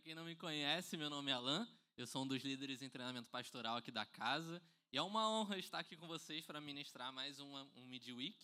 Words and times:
Para 0.00 0.06
quem 0.06 0.14
não 0.14 0.24
me 0.24 0.34
conhece, 0.34 0.96
meu 0.96 1.10
nome 1.10 1.30
é 1.30 1.34
Alan, 1.34 1.68
eu 1.94 2.06
sou 2.06 2.22
um 2.22 2.26
dos 2.26 2.42
líderes 2.42 2.80
em 2.80 2.88
treinamento 2.88 3.28
pastoral 3.28 3.76
aqui 3.76 3.90
da 3.90 4.06
casa 4.06 4.62
e 4.90 4.96
é 4.96 5.02
uma 5.02 5.28
honra 5.28 5.58
estar 5.58 5.78
aqui 5.78 5.94
com 5.94 6.06
vocês 6.06 6.46
para 6.46 6.58
ministrar 6.58 7.12
mais 7.12 7.38
uma, 7.38 7.68
um 7.76 7.84
Midweek. 7.84 8.34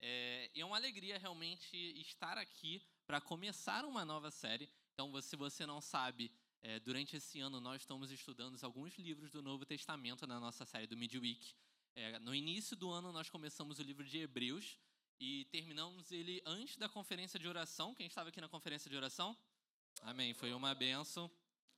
É, 0.00 0.50
e 0.54 0.62
é 0.62 0.64
uma 0.64 0.76
alegria 0.76 1.18
realmente 1.18 1.76
estar 2.00 2.38
aqui 2.38 2.80
para 3.06 3.20
começar 3.20 3.84
uma 3.84 4.02
nova 4.02 4.30
série. 4.30 4.66
Então, 4.94 5.20
se 5.20 5.36
você 5.36 5.66
não 5.66 5.82
sabe, 5.82 6.32
é, 6.62 6.80
durante 6.80 7.16
esse 7.16 7.38
ano 7.38 7.60
nós 7.60 7.82
estamos 7.82 8.10
estudando 8.10 8.58
alguns 8.64 8.96
livros 8.96 9.30
do 9.30 9.42
Novo 9.42 9.66
Testamento 9.66 10.26
na 10.26 10.40
nossa 10.40 10.64
série 10.64 10.86
do 10.86 10.96
Midweek. 10.96 11.54
É, 11.96 12.18
no 12.18 12.34
início 12.34 12.74
do 12.74 12.90
ano 12.90 13.12
nós 13.12 13.28
começamos 13.28 13.78
o 13.78 13.82
livro 13.82 14.06
de 14.06 14.20
Hebreus 14.20 14.78
e 15.20 15.44
terminamos 15.52 16.10
ele 16.10 16.40
antes 16.46 16.78
da 16.78 16.88
conferência 16.88 17.38
de 17.38 17.46
oração. 17.46 17.94
Quem 17.94 18.06
estava 18.06 18.30
aqui 18.30 18.40
na 18.40 18.48
conferência 18.48 18.88
de 18.88 18.96
oração? 18.96 19.36
Amém. 20.02 20.32
Foi 20.34 20.52
uma 20.52 20.74
benção. 20.74 21.30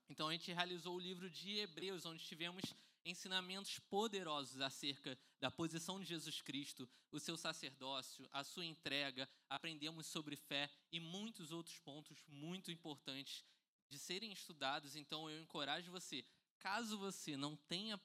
Então 0.09 0.29
a 0.29 0.33
gente 0.33 0.53
realizou 0.53 0.97
o 0.97 1.01
livro 1.01 1.31
de 1.31 1.59
Hebreus, 1.59 2.05
onde 2.05 2.25
tivemos 2.25 2.63
ensinamentos 3.05 3.79
poderosos 3.79 4.61
acerca 4.61 5.19
da 5.41 5.51
posição 5.51 5.99
de 5.99 6.07
Jesus 6.07 6.43
Cristo, 6.43 6.89
o 7.11 7.19
seu 7.19 7.37
sacerdócio, 7.37 8.29
a 8.31 8.45
sua 8.45 8.65
entrega, 8.65 9.29
aprendemos 9.49 10.07
sobre 10.07 10.37
fé 10.37 10.71
e 10.93 11.01
muitos 11.01 11.51
outros 11.51 11.79
pontos 11.79 12.23
muito 12.29 12.71
importantes 12.71 13.45
de 13.89 13.99
serem 13.99 14.33
estudados. 14.33 14.97
Então 14.97 15.31
eu 15.31 15.41
encorajo 15.41 15.91
você, 15.91 16.25
caso 16.59 16.99
você 16.99 17.37
não 17.37 17.57
tenha 17.57 17.99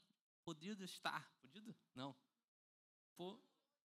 podido 0.43 0.83
estar, 0.83 1.29
podido? 1.41 1.75
Não. 1.93 2.15
Pô, 3.17 3.39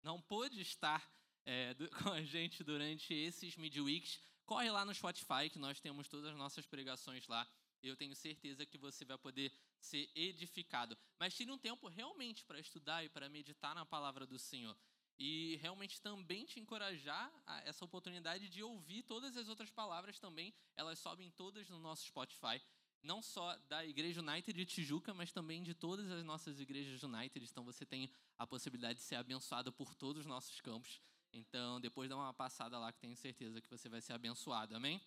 não 0.02 0.22
pôde 0.22 0.62
estar 0.62 1.08
é, 1.46 1.74
do, 1.76 1.90
com 1.90 2.10
a 2.10 2.24
gente 2.24 2.64
durante 2.64 3.14
esses 3.14 3.56
midweeks, 3.56 4.20
corre 4.46 4.70
lá 4.70 4.86
no 4.86 4.94
Spotify, 4.94 5.50
que 5.52 5.60
nós 5.60 5.80
temos 5.80 6.08
todas 6.08 6.32
as 6.32 6.38
nossas 6.38 6.66
pregações 6.66 7.28
lá. 7.28 7.48
Eu 7.82 7.96
tenho 7.96 8.16
certeza 8.16 8.66
que 8.66 8.78
você 8.78 9.06
vai 9.06 9.18
poder 9.18 9.52
ser 9.80 10.10
edificado. 10.16 10.98
Mas 11.20 11.36
tire 11.36 11.52
um 11.52 11.58
tempo 11.58 11.88
realmente 11.88 12.44
para 12.46 12.60
estudar 12.60 13.04
e 13.04 13.10
para 13.10 13.30
meditar 13.30 13.76
na 13.76 13.86
palavra 13.86 14.26
do 14.26 14.40
Senhor. 14.40 14.76
E 15.18 15.58
realmente 15.58 16.02
também 16.02 16.46
te 16.46 16.60
encorajar 16.60 17.32
a 17.46 17.62
essa 17.62 17.86
oportunidade 17.86 18.50
de 18.50 18.64
ouvir 18.64 19.04
todas 19.04 19.38
as 19.38 19.48
outras 19.48 19.70
palavras 19.70 20.20
também. 20.20 20.54
Elas 20.76 21.00
sobem 21.00 21.30
todas 21.32 21.70
no 21.70 21.80
nosso 21.80 22.06
Spotify. 22.06 22.62
Não 23.02 23.22
só 23.22 23.56
da 23.70 23.86
Igreja 23.86 24.20
United 24.20 24.58
de 24.58 24.66
Tijuca, 24.66 25.14
mas 25.14 25.32
também 25.32 25.62
de 25.62 25.76
todas 25.76 26.10
as 26.12 26.24
nossas 26.24 26.60
igrejas 26.60 27.02
United. 27.04 27.48
Então 27.50 27.64
você 27.64 27.86
tem 27.86 28.12
a 28.38 28.48
possibilidade 28.48 29.00
de 29.00 29.06
ser 29.06 29.16
abençoado 29.16 29.72
por 29.72 29.94
todos 29.94 30.22
os 30.22 30.26
nossos 30.26 30.60
campos. 30.60 31.00
Então, 31.38 31.82
depois 31.82 32.10
dá 32.10 32.16
uma 32.16 32.34
passada 32.34 32.80
lá 32.80 32.94
que 32.94 33.00
tenho 33.02 33.16
certeza 33.18 33.60
que 33.60 33.70
você 33.70 33.90
vai 33.90 34.00
ser 34.00 34.14
abençoado. 34.14 34.74
Amém? 34.74 35.02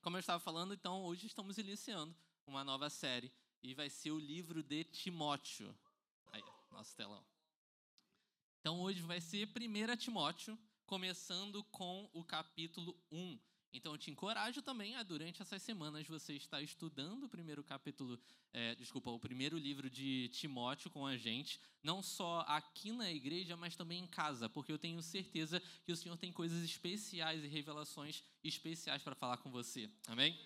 Como 0.00 0.16
eu 0.16 0.20
estava 0.20 0.38
falando, 0.38 0.72
então, 0.72 1.02
hoje 1.02 1.26
estamos 1.26 1.58
iniciando 1.58 2.14
uma 2.46 2.62
nova 2.62 2.88
série 2.88 3.32
e 3.60 3.74
vai 3.74 3.90
ser 3.90 4.12
o 4.12 4.20
livro 4.20 4.62
de 4.62 4.84
Timóteo. 4.84 5.76
Aí, 6.30 6.44
nosso 6.70 6.94
telão. 6.94 7.26
Então, 8.60 8.80
hoje 8.80 9.02
vai 9.02 9.20
ser 9.20 9.48
1 9.48 9.96
Timóteo, 9.96 10.56
começando 10.86 11.64
com 11.64 12.08
o 12.12 12.22
capítulo 12.22 12.96
1. 13.10 13.36
Então, 13.74 13.92
eu 13.92 13.98
te 13.98 14.10
encorajo 14.10 14.60
também 14.60 14.94
a, 14.96 15.02
durante 15.02 15.40
essas 15.40 15.62
semanas, 15.62 16.06
você 16.06 16.34
estar 16.34 16.60
estudando 16.60 17.24
o 17.24 17.28
primeiro 17.28 17.64
capítulo, 17.64 18.20
é, 18.52 18.74
desculpa, 18.74 19.10
o 19.10 19.18
primeiro 19.18 19.56
livro 19.56 19.88
de 19.88 20.28
Timóteo 20.28 20.90
com 20.90 21.06
a 21.06 21.16
gente, 21.16 21.58
não 21.82 22.02
só 22.02 22.44
aqui 22.46 22.92
na 22.92 23.10
igreja, 23.10 23.56
mas 23.56 23.74
também 23.74 24.00
em 24.00 24.06
casa, 24.06 24.46
porque 24.46 24.70
eu 24.70 24.78
tenho 24.78 25.02
certeza 25.02 25.58
que 25.84 25.90
o 25.90 25.96
Senhor 25.96 26.18
tem 26.18 26.30
coisas 26.30 26.62
especiais 26.62 27.42
e 27.42 27.48
revelações 27.48 28.22
especiais 28.44 29.02
para 29.02 29.14
falar 29.14 29.38
com 29.38 29.50
você. 29.50 29.88
Amém? 30.06 30.38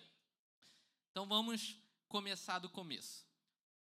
Então, 1.11 1.27
vamos 1.27 1.75
começar 2.07 2.59
do 2.59 2.69
começo. 2.69 3.27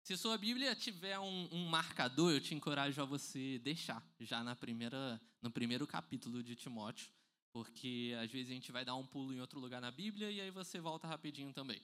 Se 0.02 0.18
sua 0.18 0.38
Bíblia 0.38 0.76
tiver 0.76 1.20
um, 1.20 1.50
um 1.52 1.68
marcador, 1.68 2.32
eu 2.32 2.42
te 2.42 2.56
encorajo 2.56 3.00
a 3.00 3.06
você 3.06 3.60
deixar 3.60 4.04
já 4.20 4.44
na 4.44 4.56
primeira, 4.56 5.22
no 5.44 5.52
primeiro 5.52 5.86
capítulo 5.86 6.42
de 6.42 6.56
Timóteo 6.56 7.12
porque 7.58 8.16
às 8.22 8.30
vezes 8.30 8.52
a 8.52 8.54
gente 8.54 8.72
vai 8.72 8.86
dar 8.86 8.94
um 8.94 9.04
pulo 9.04 9.34
em 9.34 9.42
outro 9.42 9.60
lugar 9.60 9.82
na 9.82 9.90
Bíblia 9.90 10.30
e 10.30 10.40
aí 10.40 10.52
você 10.52 10.80
volta 10.80 11.08
rapidinho 11.08 11.52
também. 11.52 11.82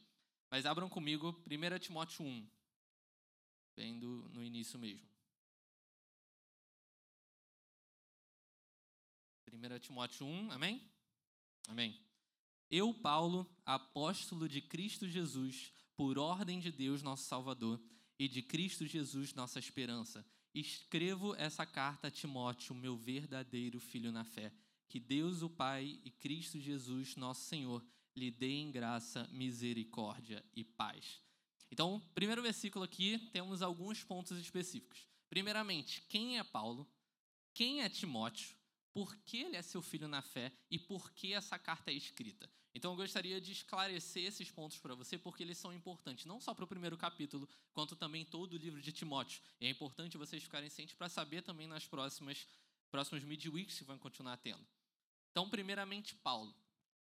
Mas 0.51 0.67
abram 0.67 0.87
comigo 0.87 1.35
1 1.49 1.79
Timóteo 1.79 2.23
1, 2.23 2.47
bem 3.75 3.97
do, 3.97 4.29
no 4.29 4.43
início 4.43 4.77
mesmo. 4.77 5.07
1 9.51 9.79
Timóteo 9.79 10.27
1, 10.27 10.51
amém? 10.51 10.79
Amém. 11.67 11.99
Eu, 12.69 12.93
Paulo, 12.93 13.49
apóstolo 13.65 14.47
de 14.47 14.61
Cristo 14.61 15.07
Jesus, 15.07 15.73
por 15.95 16.19
ordem 16.19 16.59
de 16.59 16.71
Deus, 16.71 17.01
nosso 17.01 17.23
Salvador, 17.23 17.81
e 18.19 18.27
de 18.27 18.43
Cristo 18.43 18.85
Jesus, 18.85 19.33
nossa 19.33 19.57
esperança, 19.57 20.23
escrevo 20.53 21.33
essa 21.33 21.65
carta 21.65 22.09
a 22.09 22.11
Timóteo, 22.11 22.75
meu 22.75 22.95
verdadeiro 22.95 23.79
filho 23.79 24.11
na 24.11 24.23
fé 24.23 24.53
que 24.93 24.99
Deus 24.99 25.41
o 25.41 25.49
Pai 25.49 25.99
e 26.05 26.11
Cristo 26.11 26.59
Jesus, 26.59 27.15
nosso 27.15 27.41
Senhor, 27.45 27.83
lhe 28.15 28.29
deem 28.29 28.69
graça, 28.69 29.27
misericórdia 29.31 30.45
e 30.55 30.63
paz. 30.63 31.19
Então, 31.71 31.99
primeiro 32.13 32.43
versículo 32.43 32.85
aqui, 32.85 33.17
temos 33.31 33.63
alguns 33.63 34.03
pontos 34.03 34.37
específicos. 34.37 35.07
Primeiramente, 35.31 36.03
quem 36.07 36.37
é 36.37 36.43
Paulo? 36.43 36.87
Quem 37.55 37.81
é 37.81 37.89
Timóteo? 37.89 38.55
Por 38.93 39.15
que 39.25 39.37
ele 39.37 39.55
é 39.55 39.63
seu 39.63 39.81
filho 39.81 40.07
na 40.07 40.21
fé 40.21 40.53
e 40.69 40.77
por 40.77 41.11
que 41.11 41.33
essa 41.33 41.57
carta 41.57 41.89
é 41.89 41.95
escrita? 41.95 42.47
Então, 42.75 42.91
eu 42.91 42.95
gostaria 42.95 43.41
de 43.41 43.51
esclarecer 43.51 44.25
esses 44.25 44.51
pontos 44.51 44.77
para 44.77 44.93
você, 44.93 45.17
porque 45.17 45.41
eles 45.41 45.57
são 45.57 45.73
importantes, 45.73 46.25
não 46.25 46.39
só 46.39 46.53
para 46.53 46.65
o 46.65 46.67
primeiro 46.67 46.99
capítulo, 46.99 47.49
quanto 47.73 47.95
também 47.95 48.23
todo 48.23 48.53
o 48.53 48.57
livro 48.57 48.79
de 48.79 48.91
Timóteo. 48.91 49.41
E 49.59 49.65
é 49.65 49.69
importante 49.71 50.19
vocês 50.19 50.43
ficarem 50.43 50.69
cientes 50.69 50.93
para 50.93 51.09
saber 51.09 51.41
também 51.41 51.65
nas 51.65 51.87
próximas 51.87 52.47
próximos 52.91 53.23
midweeks 53.23 53.79
que 53.79 53.83
vão 53.83 53.97
continuar 53.97 54.37
tendo. 54.37 54.63
Então, 55.33 55.49
primeiramente, 55.49 56.15
Paulo. 56.17 56.53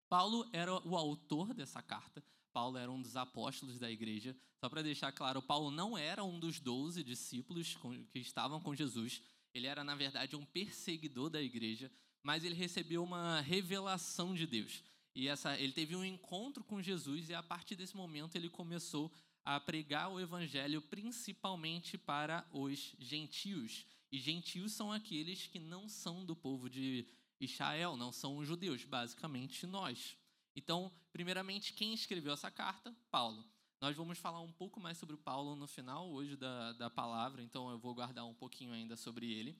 Paulo 0.08 0.48
era 0.52 0.72
o 0.86 0.96
autor 0.96 1.52
dessa 1.52 1.82
carta. 1.82 2.22
Paulo 2.52 2.78
era 2.78 2.88
um 2.88 3.02
dos 3.02 3.16
apóstolos 3.16 3.80
da 3.80 3.90
igreja. 3.90 4.36
Só 4.60 4.68
para 4.68 4.82
deixar 4.82 5.10
claro, 5.10 5.42
Paulo 5.42 5.68
não 5.68 5.98
era 5.98 6.22
um 6.22 6.38
dos 6.38 6.60
doze 6.60 7.02
discípulos 7.02 7.76
que 8.12 8.20
estavam 8.20 8.60
com 8.60 8.72
Jesus. 8.72 9.20
Ele 9.52 9.66
era, 9.66 9.82
na 9.82 9.96
verdade, 9.96 10.36
um 10.36 10.44
perseguidor 10.44 11.28
da 11.28 11.42
igreja, 11.42 11.90
mas 12.22 12.44
ele 12.44 12.54
recebeu 12.54 13.02
uma 13.02 13.40
revelação 13.40 14.32
de 14.32 14.46
Deus. 14.46 14.80
E 15.12 15.26
essa, 15.26 15.58
ele 15.58 15.72
teve 15.72 15.96
um 15.96 16.04
encontro 16.04 16.62
com 16.62 16.80
Jesus 16.80 17.28
e 17.28 17.34
a 17.34 17.42
partir 17.42 17.74
desse 17.74 17.96
momento 17.96 18.36
ele 18.36 18.48
começou 18.48 19.12
a 19.44 19.58
pregar 19.58 20.08
o 20.08 20.20
evangelho 20.20 20.80
principalmente 20.82 21.98
para 21.98 22.46
os 22.52 22.94
gentios. 22.96 23.84
E 24.12 24.20
gentios 24.20 24.72
são 24.72 24.92
aqueles 24.92 25.48
que 25.48 25.58
não 25.58 25.88
são 25.88 26.24
do 26.24 26.36
povo 26.36 26.70
de 26.70 27.06
Israel, 27.40 27.96
não 27.96 28.12
são 28.12 28.36
os 28.36 28.46
judeus, 28.46 28.84
basicamente 28.84 29.66
nós. 29.66 30.16
Então, 30.54 30.92
primeiramente, 31.12 31.72
quem 31.72 31.94
escreveu 31.94 32.34
essa 32.34 32.50
carta? 32.50 32.94
Paulo. 33.10 33.44
Nós 33.80 33.96
vamos 33.96 34.18
falar 34.18 34.40
um 34.40 34.52
pouco 34.52 34.78
mais 34.78 34.98
sobre 34.98 35.14
o 35.14 35.18
Paulo 35.18 35.56
no 35.56 35.66
final 35.66 36.10
hoje 36.10 36.36
da, 36.36 36.72
da 36.74 36.90
palavra, 36.90 37.42
então 37.42 37.70
eu 37.70 37.78
vou 37.78 37.94
guardar 37.94 38.26
um 38.26 38.34
pouquinho 38.34 38.72
ainda 38.72 38.94
sobre 38.94 39.32
ele. 39.32 39.58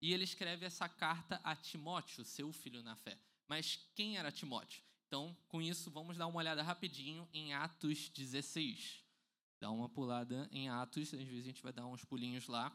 E 0.00 0.12
ele 0.12 0.22
escreve 0.22 0.64
essa 0.64 0.88
carta 0.88 1.40
a 1.42 1.56
Timóteo, 1.56 2.24
seu 2.24 2.52
filho 2.52 2.82
na 2.82 2.94
fé. 2.94 3.18
Mas 3.48 3.76
quem 3.94 4.18
era 4.18 4.30
Timóteo? 4.30 4.82
Então, 5.08 5.36
com 5.48 5.60
isso, 5.60 5.90
vamos 5.90 6.16
dar 6.16 6.26
uma 6.28 6.38
olhada 6.38 6.62
rapidinho 6.62 7.28
em 7.32 7.54
Atos 7.54 8.08
16. 8.10 9.04
Dá 9.60 9.70
uma 9.70 9.88
pulada 9.88 10.48
em 10.52 10.68
Atos, 10.68 11.14
às 11.14 11.26
vezes 11.26 11.44
a 11.44 11.48
gente 11.48 11.62
vai 11.62 11.72
dar 11.72 11.86
uns 11.86 12.04
pulinhos 12.04 12.46
lá, 12.46 12.70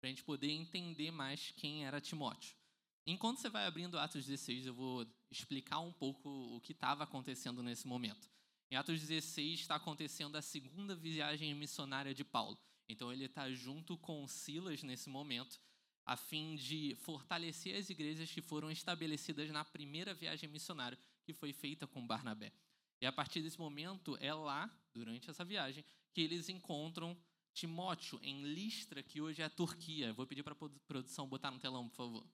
para 0.00 0.08
a 0.08 0.08
gente 0.08 0.24
poder 0.24 0.50
entender 0.50 1.10
mais 1.10 1.52
quem 1.56 1.86
era 1.86 2.00
Timóteo. 2.00 2.56
Enquanto 3.04 3.38
você 3.38 3.48
vai 3.48 3.66
abrindo 3.66 3.98
Atos 3.98 4.24
16, 4.26 4.66
eu 4.66 4.74
vou 4.74 5.06
explicar 5.30 5.80
um 5.80 5.92
pouco 5.92 6.28
o 6.28 6.60
que 6.60 6.72
estava 6.72 7.02
acontecendo 7.02 7.62
nesse 7.62 7.86
momento. 7.86 8.30
Em 8.70 8.76
Atos 8.76 9.00
16 9.00 9.60
está 9.60 9.74
acontecendo 9.74 10.36
a 10.36 10.42
segunda 10.42 10.94
viagem 10.94 11.52
missionária 11.54 12.14
de 12.14 12.24
Paulo. 12.24 12.56
Então 12.88 13.12
ele 13.12 13.24
está 13.24 13.50
junto 13.50 13.98
com 13.98 14.26
Silas 14.28 14.82
nesse 14.82 15.08
momento, 15.08 15.60
a 16.06 16.16
fim 16.16 16.54
de 16.54 16.94
fortalecer 17.00 17.76
as 17.76 17.90
igrejas 17.90 18.30
que 18.30 18.40
foram 18.40 18.70
estabelecidas 18.70 19.50
na 19.50 19.64
primeira 19.64 20.14
viagem 20.14 20.48
missionária 20.48 20.98
que 21.24 21.32
foi 21.32 21.52
feita 21.52 21.86
com 21.86 22.06
Barnabé. 22.06 22.52
E 23.00 23.06
a 23.06 23.12
partir 23.12 23.42
desse 23.42 23.58
momento 23.58 24.16
é 24.20 24.32
lá, 24.32 24.70
durante 24.94 25.28
essa 25.28 25.44
viagem, 25.44 25.84
que 26.12 26.20
eles 26.20 26.48
encontram 26.48 27.16
Timóteo 27.52 28.20
em 28.22 28.42
Listra, 28.44 29.02
que 29.02 29.20
hoje 29.20 29.42
é 29.42 29.44
a 29.44 29.50
Turquia. 29.50 30.12
Vou 30.12 30.26
pedir 30.26 30.42
para 30.42 30.54
a 30.54 30.68
produção 30.86 31.28
botar 31.28 31.50
no 31.50 31.58
telão, 31.58 31.88
por 31.88 31.96
favor. 31.96 32.26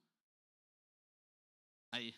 Aí. 1.93 2.15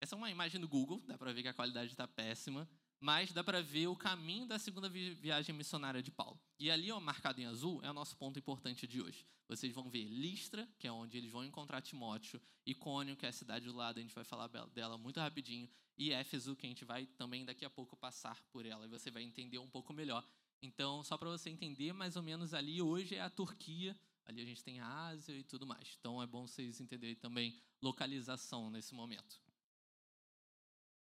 Essa 0.00 0.14
é 0.14 0.18
uma 0.18 0.30
imagem 0.30 0.60
do 0.60 0.68
Google, 0.68 1.02
dá 1.06 1.18
para 1.18 1.32
ver 1.32 1.42
que 1.42 1.48
a 1.48 1.54
qualidade 1.54 1.90
está 1.90 2.06
péssima, 2.06 2.68
mas 3.00 3.32
dá 3.32 3.42
para 3.42 3.62
ver 3.62 3.86
o 3.86 3.96
caminho 3.96 4.46
da 4.46 4.58
segunda 4.58 4.88
viagem 4.88 5.54
missionária 5.54 6.02
de 6.02 6.10
Paulo. 6.10 6.40
E 6.58 6.70
ali, 6.70 6.90
ó, 6.90 7.00
marcado 7.00 7.40
em 7.40 7.46
azul, 7.46 7.80
é 7.82 7.90
o 7.90 7.94
nosso 7.94 8.16
ponto 8.16 8.38
importante 8.38 8.86
de 8.86 9.00
hoje. 9.00 9.26
Vocês 9.48 9.72
vão 9.72 9.88
ver 9.88 10.04
Listra, 10.04 10.68
que 10.78 10.86
é 10.86 10.92
onde 10.92 11.16
eles 11.16 11.32
vão 11.32 11.44
encontrar 11.44 11.80
Timóteo, 11.80 12.40
Icônio, 12.66 13.16
que 13.16 13.24
é 13.24 13.28
a 13.28 13.32
cidade 13.32 13.64
do 13.64 13.74
lado, 13.74 13.98
a 13.98 14.02
gente 14.02 14.14
vai 14.14 14.24
falar 14.24 14.48
dela 14.68 14.98
muito 14.98 15.18
rapidinho, 15.18 15.68
e 15.96 16.12
Éfeso, 16.12 16.54
que 16.54 16.66
a 16.66 16.68
gente 16.68 16.84
vai 16.84 17.06
também 17.06 17.44
daqui 17.44 17.64
a 17.64 17.70
pouco 17.70 17.96
passar 17.96 18.40
por 18.52 18.66
ela, 18.66 18.84
e 18.84 18.88
você 18.88 19.10
vai 19.10 19.22
entender 19.22 19.58
um 19.58 19.70
pouco 19.70 19.92
melhor. 19.92 20.28
Então, 20.60 21.02
só 21.02 21.16
para 21.16 21.30
você 21.30 21.50
entender, 21.50 21.92
mais 21.92 22.16
ou 22.16 22.22
menos 22.22 22.52
ali 22.52 22.82
hoje 22.82 23.14
é 23.14 23.20
a 23.20 23.30
Turquia, 23.30 23.98
ali 24.28 24.42
a 24.42 24.44
gente 24.44 24.62
tem 24.62 24.78
a 24.78 25.06
Ásia 25.06 25.32
e 25.32 25.42
tudo 25.42 25.66
mais. 25.66 25.96
Então, 25.98 26.22
é 26.22 26.26
bom 26.26 26.46
vocês 26.46 26.80
entenderem 26.80 27.16
também 27.16 27.58
localização 27.80 28.70
nesse 28.70 28.94
momento. 28.94 29.40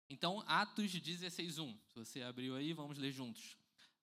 Então, 0.10 0.44
Atos 0.46 0.92
16:1. 0.92 1.76
Se 1.88 1.96
você 1.96 2.22
abriu 2.22 2.56
aí, 2.58 2.74
vamos 2.74 2.98
ler 2.98 3.14
juntos. 3.14 3.58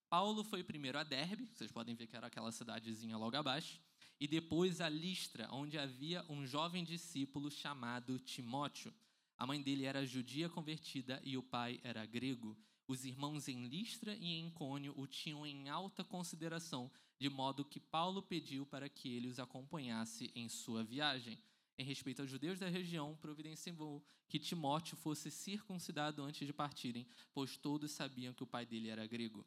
Paulo 0.09 0.43
foi 0.43 0.65
primeiro 0.65 0.99
a 0.99 1.05
Derbe, 1.05 1.47
vocês 1.47 1.71
podem 1.71 1.95
ver 1.95 2.07
que 2.07 2.17
era 2.17 2.27
aquela 2.27 2.51
cidadezinha 2.51 3.17
logo 3.17 3.37
abaixo, 3.37 3.81
e 4.19 4.27
depois 4.27 4.81
a 4.81 4.89
Listra, 4.89 5.49
onde 5.53 5.79
havia 5.79 6.25
um 6.29 6.47
jovem 6.47 6.83
discípulo 6.83 7.51
chamado 7.51 8.19
Timóteo. 8.19 8.95
A 9.37 9.47
mãe 9.47 9.61
dele 9.61 9.85
era 9.85 10.07
judia 10.07 10.49
convertida 10.49 11.21
e 11.25 11.37
o 11.37 11.43
pai 11.43 11.81
era 11.83 12.05
grego. 12.07 12.57
Os 12.87 13.05
irmãos 13.05 13.49
em 13.49 13.67
Listra 13.69 14.15
e 14.15 14.33
em 14.33 14.51
Cônio 14.51 14.95
o 14.97 15.07
tinham 15.07 15.47
em 15.47 15.69
alta 15.69 16.03
consideração, 16.03 16.91
de 17.19 17.29
modo 17.29 17.65
que 17.65 17.79
Paulo 17.79 18.23
pediu 18.23 18.67
para 18.67 18.89
que 18.89 19.09
ele 19.09 19.29
os 19.29 19.39
acompanhasse 19.39 20.31
em 20.35 20.49
sua 20.49 20.83
viagem 20.83 21.39
em 21.79 21.85
respeito 21.85 22.21
aos 22.21 22.31
judeus 22.31 22.59
da 22.59 22.69
região, 22.69 23.17
providenciou 23.17 24.05
que 24.29 24.39
Timóteo 24.39 24.97
fosse 24.97 25.31
circuncidado 25.31 26.23
antes 26.23 26.47
de 26.47 26.53
partirem, 26.53 27.07
pois 27.33 27.57
todos 27.57 27.91
sabiam 27.91 28.35
que 28.35 28.43
o 28.43 28.47
pai 28.47 28.67
dele 28.67 28.89
era 28.89 29.07
grego. 29.07 29.45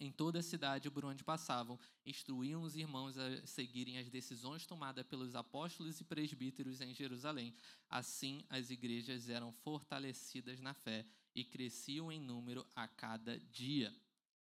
Em 0.00 0.12
toda 0.12 0.38
a 0.38 0.42
cidade 0.42 0.90
por 0.90 1.04
onde 1.04 1.24
passavam, 1.24 1.78
instruíam 2.06 2.62
os 2.62 2.76
irmãos 2.76 3.18
a 3.18 3.46
seguirem 3.46 3.98
as 3.98 4.08
decisões 4.08 4.64
tomadas 4.64 5.04
pelos 5.06 5.34
apóstolos 5.34 6.00
e 6.00 6.04
presbíteros 6.04 6.80
em 6.80 6.94
Jerusalém. 6.94 7.52
Assim, 7.90 8.44
as 8.48 8.70
igrejas 8.70 9.28
eram 9.28 9.52
fortalecidas 9.52 10.60
na 10.60 10.72
fé 10.72 11.04
e 11.38 11.44
cresciam 11.44 12.10
em 12.10 12.20
número 12.20 12.66
a 12.74 12.88
cada 12.88 13.38
dia. 13.38 13.94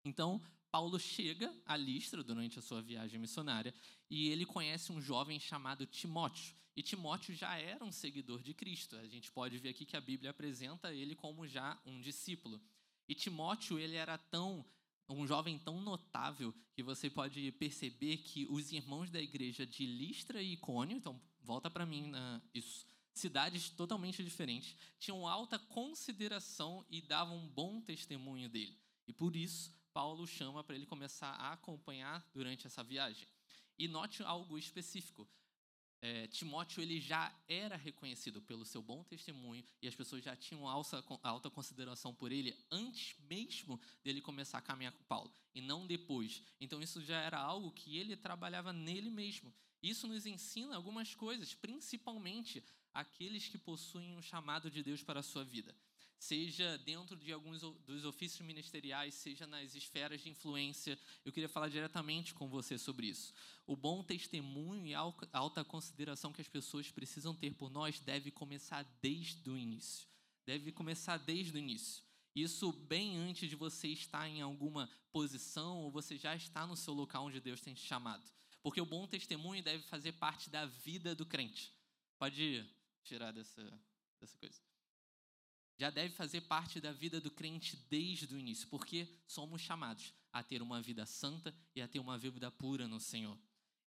Então, 0.05 0.41
Paulo 0.71 0.99
chega 0.99 1.53
a 1.67 1.77
Listra 1.77 2.23
durante 2.23 2.59
a 2.59 2.63
sua 2.63 2.83
viagem 2.83 3.19
missionária 3.19 3.75
e 4.09 4.29
ele 4.29 4.45
conhece 4.45 4.93
um 4.93 5.01
jovem 5.01 5.39
chamado 5.39 5.87
Timóteo. 5.87 6.55
E 6.77 6.83
Timóteo 6.83 7.35
já 7.35 7.57
era 7.57 7.85
um 7.85 7.93
seguidor 7.93 8.43
de 8.43 8.55
Cristo. 8.55 8.97
A 8.97 9.07
gente 9.07 9.31
pode 9.31 9.59
ver 9.59 9.71
aqui 9.71 9.85
que 9.85 9.97
a 9.97 10.01
Bíblia 10.01 10.31
apresenta 10.31 10.93
ele 10.93 11.15
como 11.15 11.47
já 11.47 11.79
um 11.85 12.01
discípulo. 12.01 12.61
E 13.09 13.15
Timóteo, 13.15 13.79
ele 13.79 13.97
era 13.97 14.17
tão 14.17 14.65
um 15.09 15.27
jovem 15.27 15.59
tão 15.59 15.81
notável 15.81 16.55
que 16.73 16.83
você 16.83 17.11
pode 17.11 17.51
perceber 17.53 18.19
que 18.19 18.47
os 18.49 18.71
irmãos 18.71 19.11
da 19.11 19.21
igreja 19.21 19.67
de 19.67 19.85
Listra 19.85 20.41
e 20.41 20.53
Icônio, 20.53 20.97
então 20.97 21.21
volta 21.43 21.69
para 21.69 21.85
mim 21.85 22.07
na, 22.07 22.41
isso, 22.55 22.87
cidades 23.21 23.71
totalmente 23.71 24.25
diferentes, 24.25 24.77
tinham 24.99 25.27
alta 25.27 25.59
consideração 25.59 26.85
e 26.91 27.01
davam 27.01 27.37
um 27.37 27.49
bom 27.49 27.81
testemunho 27.81 28.49
dele. 28.49 28.77
E 29.07 29.13
por 29.13 29.37
isso, 29.37 29.73
Paulo 29.93 30.27
chama 30.27 30.65
para 30.65 30.75
ele 30.75 30.87
começar 30.87 31.31
a 31.33 31.53
acompanhar 31.53 32.29
durante 32.33 32.67
essa 32.67 32.83
viagem. 32.83 33.27
E 33.79 33.87
note 33.87 34.23
algo 34.23 34.59
específico 34.59 35.29
é, 36.03 36.27
Timóteo 36.29 36.83
ele 36.83 36.99
já 36.99 37.31
era 37.47 37.77
reconhecido 37.77 38.41
pelo 38.41 38.65
seu 38.65 38.81
bom 38.81 39.05
testemunho 39.05 39.63
e 39.83 39.89
as 39.89 39.95
pessoas 39.95 40.25
já 40.25 40.35
tinham 40.35 40.67
alta, 40.67 41.05
alta 41.23 41.51
consideração 41.51 42.15
por 42.15 42.33
ele 42.33 42.57
antes 42.71 43.17
mesmo 43.29 43.79
dele 44.03 44.23
começar 44.23 44.59
a 44.59 44.63
caminhar 44.63 44.93
com 44.93 45.05
Paulo 45.05 45.31
e 45.55 45.61
não 45.61 45.87
depois. 45.87 46.43
Então 46.59 46.81
isso 46.81 47.03
já 47.03 47.21
era 47.21 47.39
algo 47.39 47.71
que 47.71 47.99
ele 47.99 48.17
trabalhava 48.17 48.73
nele 48.73 49.11
mesmo. 49.11 49.53
Isso 49.83 50.09
nos 50.09 50.25
ensina 50.25 50.75
algumas 50.75 51.15
coisas, 51.15 51.55
principalmente 51.55 52.65
aqueles 52.93 53.49
que 53.49 53.59
possuem 53.59 54.17
um 54.17 54.23
chamado 54.23 54.71
de 54.71 54.83
Deus 54.83 55.03
para 55.03 55.21
a 55.21 55.23
sua 55.23 55.45
vida 55.45 55.75
seja 56.21 56.77
dentro 56.85 57.17
de 57.17 57.33
alguns 57.33 57.63
dos 57.87 58.05
ofícios 58.05 58.47
ministeriais, 58.47 59.15
seja 59.15 59.47
nas 59.47 59.75
esferas 59.75 60.21
de 60.21 60.29
influência. 60.29 60.99
Eu 61.25 61.33
queria 61.33 61.49
falar 61.49 61.69
diretamente 61.69 62.35
com 62.35 62.47
você 62.47 62.77
sobre 62.77 63.07
isso. 63.07 63.33
O 63.67 63.75
bom 63.75 64.05
testemunho 64.05 64.87
e 64.87 64.95
a 64.95 65.01
alta 65.33 65.65
consideração 65.65 66.31
que 66.31 66.43
as 66.43 66.49
pessoas 66.49 66.91
precisam 66.91 67.35
ter 67.35 67.55
por 67.55 67.71
nós 67.71 67.99
deve 68.01 68.31
começar 68.31 68.83
desde 69.01 69.49
o 69.49 69.57
início. 69.57 70.07
Deve 70.45 70.71
começar 70.71 71.17
desde 71.17 71.55
o 71.55 71.59
início. 71.59 72.05
Isso 72.37 72.71
bem 72.71 73.17
antes 73.17 73.49
de 73.49 73.57
você 73.57 73.89
estar 73.89 74.29
em 74.29 74.43
alguma 74.43 74.91
posição 75.11 75.79
ou 75.79 75.91
você 75.91 76.19
já 76.19 76.37
está 76.37 76.67
no 76.67 76.77
seu 76.77 76.93
local 76.93 77.25
onde 77.25 77.41
Deus 77.41 77.63
tem 77.63 77.73
te 77.73 77.83
chamado. 77.83 78.23
Porque 78.63 78.81
o 78.81 78.87
bom 78.87 79.07
testemunho 79.07 79.63
deve 79.63 79.83
fazer 79.85 80.13
parte 80.13 80.51
da 80.51 80.67
vida 80.67 81.15
do 81.15 81.25
crente. 81.25 81.73
Pode 82.19 82.69
tirar 83.11 83.33
dessa, 83.33 83.63
dessa 84.21 84.37
coisa 84.39 84.61
já 85.81 85.89
deve 85.89 86.15
fazer 86.15 86.43
parte 86.43 86.79
da 86.79 86.93
vida 86.93 87.23
do 87.23 87.31
crente 87.31 87.75
desde 87.89 88.35
o 88.35 88.39
início, 88.39 88.69
porque 88.69 89.09
somos 89.27 89.63
chamados 89.63 90.13
a 90.31 90.43
ter 90.43 90.61
uma 90.61 90.83
vida 90.83 91.07
santa 91.07 91.55
e 91.75 91.81
a 91.81 91.89
ter 91.89 91.99
uma 91.99 92.19
vida 92.19 92.51
pura 92.51 92.87
no 92.87 93.01
Senhor. 93.01 93.39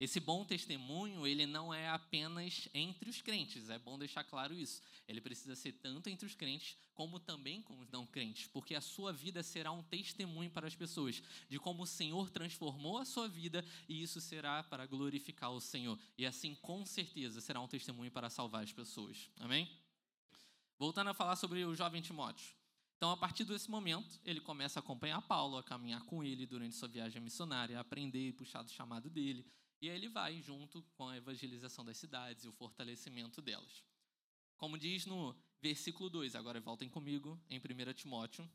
Esse 0.02 0.20
bom 0.20 0.44
testemunho, 0.44 1.28
ele 1.28 1.46
não 1.46 1.72
é 1.72 1.88
apenas 1.88 2.68
entre 2.74 3.08
os 3.08 3.22
crentes, 3.22 3.70
é 3.70 3.78
bom 3.78 4.00
deixar 4.00 4.24
claro 4.24 4.52
isso. 4.52 4.82
Ele 5.08 5.22
precisa 5.22 5.56
ser 5.56 5.74
tanto 5.74 6.10
entre 6.10 6.26
os 6.26 6.34
crentes, 6.34 6.76
como 6.96 7.20
também 7.20 7.62
com 7.62 7.78
os 7.78 7.88
não 7.92 8.08
crentes, 8.08 8.48
porque 8.48 8.74
a 8.74 8.82
sua 8.82 9.14
vida 9.14 9.44
será 9.44 9.72
um 9.72 9.84
testemunho 9.84 10.50
para 10.50 10.66
as 10.66 10.74
pessoas 10.74 11.22
de 11.48 11.60
como 11.60 11.84
o 11.84 11.86
Senhor 11.86 12.32
transformou 12.32 12.98
a 12.98 13.06
sua 13.06 13.28
vida 13.28 13.64
e 13.88 14.02
isso 14.02 14.20
será 14.20 14.64
para 14.64 14.88
glorificar 14.88 15.52
o 15.52 15.62
Senhor. 15.62 16.00
E 16.18 16.26
assim, 16.26 16.56
com 16.56 16.84
certeza, 16.84 17.40
será 17.40 17.62
um 17.62 17.68
testemunho 17.68 18.10
para 18.10 18.28
salvar 18.28 18.64
as 18.64 18.74
pessoas. 18.74 19.30
Amém? 19.40 19.70
Voltando 20.80 21.12
a 21.12 21.14
falar 21.14 21.36
sobre 21.36 21.64
o 21.64 21.76
jovem 21.76 22.02
Timóteo. 22.02 22.56
Então, 22.98 23.12
a 23.12 23.18
partir 23.18 23.44
desse 23.44 23.70
momento, 23.70 24.20
ele 24.26 24.42
começa 24.42 24.80
a 24.80 24.82
acompanhar 24.82 25.22
Paulo, 25.22 25.58
a 25.58 25.64
caminhar 25.64 26.04
com 26.06 26.24
ele 26.24 26.48
durante 26.48 26.76
sua 26.76 26.88
viagem 26.88 27.22
missionária, 27.22 27.78
a 27.78 27.82
aprender 27.82 28.30
e 28.30 28.34
puxar 28.34 28.64
do 28.64 28.72
chamado 28.72 29.08
dele. 29.08 29.46
E 29.82 29.90
aí 29.90 29.96
ele 29.96 30.10
vai 30.10 30.42
junto 30.42 30.84
com 30.94 31.08
a 31.08 31.18
evangelização 31.18 31.84
das 31.84 31.98
cidades 31.98 32.44
e 32.44 32.48
o 32.48 32.52
fortalecimento 32.52 33.42
delas. 33.42 33.84
Como 34.56 34.78
diz 34.78 35.06
no 35.06 35.36
versículo 35.62 36.10
2, 36.10 36.36
agora 36.36 36.62
voltem 36.62 36.88
comigo, 36.88 37.42
em 37.50 37.58
1 37.58 37.94
Timóteo. 37.94 38.48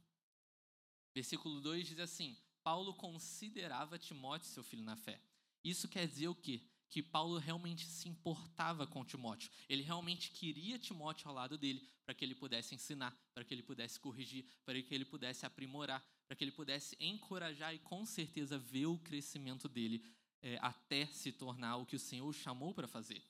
Versículo 1.12 1.60
2 1.60 1.88
diz 1.88 1.98
assim: 1.98 2.38
Paulo 2.62 2.94
considerava 2.94 3.98
Timóteo 3.98 4.48
seu 4.48 4.62
filho 4.62 4.84
na 4.84 4.94
fé. 4.94 5.20
Isso 5.64 5.88
quer 5.88 6.06
dizer 6.06 6.28
o 6.28 6.34
quê? 6.34 6.62
que 6.88 7.02
Paulo 7.02 7.38
realmente 7.38 7.84
se 7.86 8.08
importava 8.08 8.86
com 8.86 9.04
Timóteo. 9.04 9.50
Ele 9.68 9.82
realmente 9.82 10.30
queria 10.30 10.78
Timóteo 10.78 11.28
ao 11.28 11.34
lado 11.34 11.58
dele 11.58 11.86
para 12.04 12.14
que 12.14 12.24
ele 12.24 12.34
pudesse 12.34 12.74
ensinar, 12.74 13.16
para 13.34 13.44
que 13.44 13.52
ele 13.52 13.62
pudesse 13.62 13.98
corrigir, 13.98 14.44
para 14.64 14.80
que 14.80 14.94
ele 14.94 15.04
pudesse 15.04 15.44
aprimorar, 15.44 16.04
para 16.26 16.36
que 16.36 16.44
ele 16.44 16.52
pudesse 16.52 16.96
encorajar 17.00 17.74
e 17.74 17.78
com 17.80 18.06
certeza 18.06 18.58
ver 18.58 18.86
o 18.86 18.98
crescimento 18.98 19.68
dele 19.68 20.04
é, 20.46 20.58
até 20.62 21.06
se 21.06 21.32
tornar 21.32 21.76
o 21.78 21.84
que 21.84 21.96
o 21.96 21.98
Senhor 21.98 22.32
chamou 22.32 22.72
para 22.72 22.86
fazer. 22.86 23.20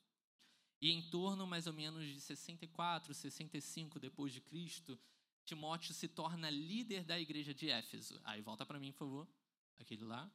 E 0.83 0.91
em 0.91 1.01
torno 1.09 1.47
mais 1.47 1.67
ou 1.67 1.73
menos 1.73 2.05
de 2.05 2.21
64, 2.21 3.15
65 3.15 3.99
depois 3.99 4.35
de 4.35 4.43
Cristo, 4.43 4.99
Timóteo 5.43 5.95
se 5.95 6.09
torna 6.09 6.51
líder 6.51 7.05
da 7.05 7.19
igreja 7.19 7.55
de 7.55 7.71
Éfeso. 7.71 8.21
Aí 8.23 8.43
volta 8.43 8.67
para 8.67 8.79
mim, 8.79 8.93
por 8.93 8.99
favor. 8.99 9.29
Aquele 9.79 10.05
lá 10.05 10.31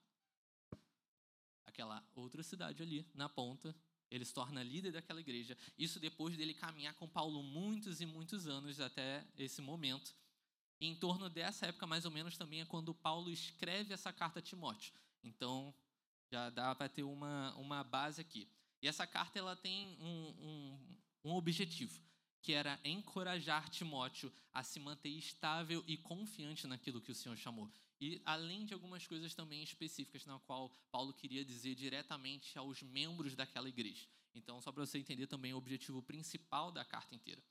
aquela 1.67 2.03
outra 2.15 2.41
cidade 2.41 2.81
ali, 2.81 3.05
na 3.13 3.29
ponta. 3.29 3.75
Ele 4.09 4.25
se 4.25 4.33
torna 4.33 4.63
líder 4.63 4.91
daquela 4.91 5.21
igreja. 5.21 5.55
Isso 5.77 5.99
depois 5.99 6.35
dele 6.35 6.55
caminhar 6.55 6.95
com 6.95 7.07
Paulo 7.07 7.43
muitos 7.43 8.01
e 8.01 8.07
muitos 8.07 8.47
anos 8.47 8.79
até 8.79 9.23
esse 9.37 9.61
momento. 9.61 10.15
E 10.79 10.87
em 10.87 10.95
torno 10.95 11.29
dessa 11.29 11.67
época, 11.67 11.85
mais 11.85 12.05
ou 12.05 12.11
menos, 12.11 12.37
também 12.37 12.61
é 12.61 12.65
quando 12.65 12.93
Paulo 12.93 13.29
escreve 13.29 13.93
essa 13.93 14.11
carta 14.11 14.39
a 14.39 14.41
Timóteo. 14.41 14.93
Então, 15.23 15.73
já 16.31 16.49
dá 16.49 16.73
para 16.73 16.87
ter 16.87 17.03
uma, 17.03 17.53
uma 17.55 17.83
base 17.83 18.21
aqui. 18.21 18.47
E 18.81 18.87
essa 18.87 19.05
carta 19.05 19.37
ela 19.37 19.55
tem 19.55 19.97
um, 19.99 20.33
um, 20.39 20.97
um 21.25 21.33
objetivo, 21.33 22.01
que 22.41 22.53
era 22.53 22.79
encorajar 22.83 23.69
Timóteo 23.69 24.31
a 24.51 24.63
se 24.63 24.79
manter 24.79 25.09
estável 25.09 25.83
e 25.85 25.97
confiante 25.97 26.65
naquilo 26.65 27.01
que 27.01 27.11
o 27.11 27.15
Senhor 27.15 27.37
chamou. 27.37 27.69
E 27.99 28.19
além 28.25 28.65
de 28.65 28.73
algumas 28.73 29.05
coisas 29.05 29.35
também 29.35 29.61
específicas 29.61 30.25
na 30.25 30.39
qual 30.39 30.69
Paulo 30.91 31.13
queria 31.13 31.45
dizer 31.45 31.75
diretamente 31.75 32.57
aos 32.57 32.81
membros 32.81 33.35
daquela 33.35 33.69
igreja. 33.69 34.07
Então, 34.33 34.59
só 34.61 34.71
para 34.71 34.85
você 34.85 34.97
entender 34.97 35.27
também 35.27 35.53
o 35.53 35.57
objetivo 35.57 36.01
principal 36.01 36.71
da 36.71 36.83
carta 36.85 37.13
inteira. 37.13 37.43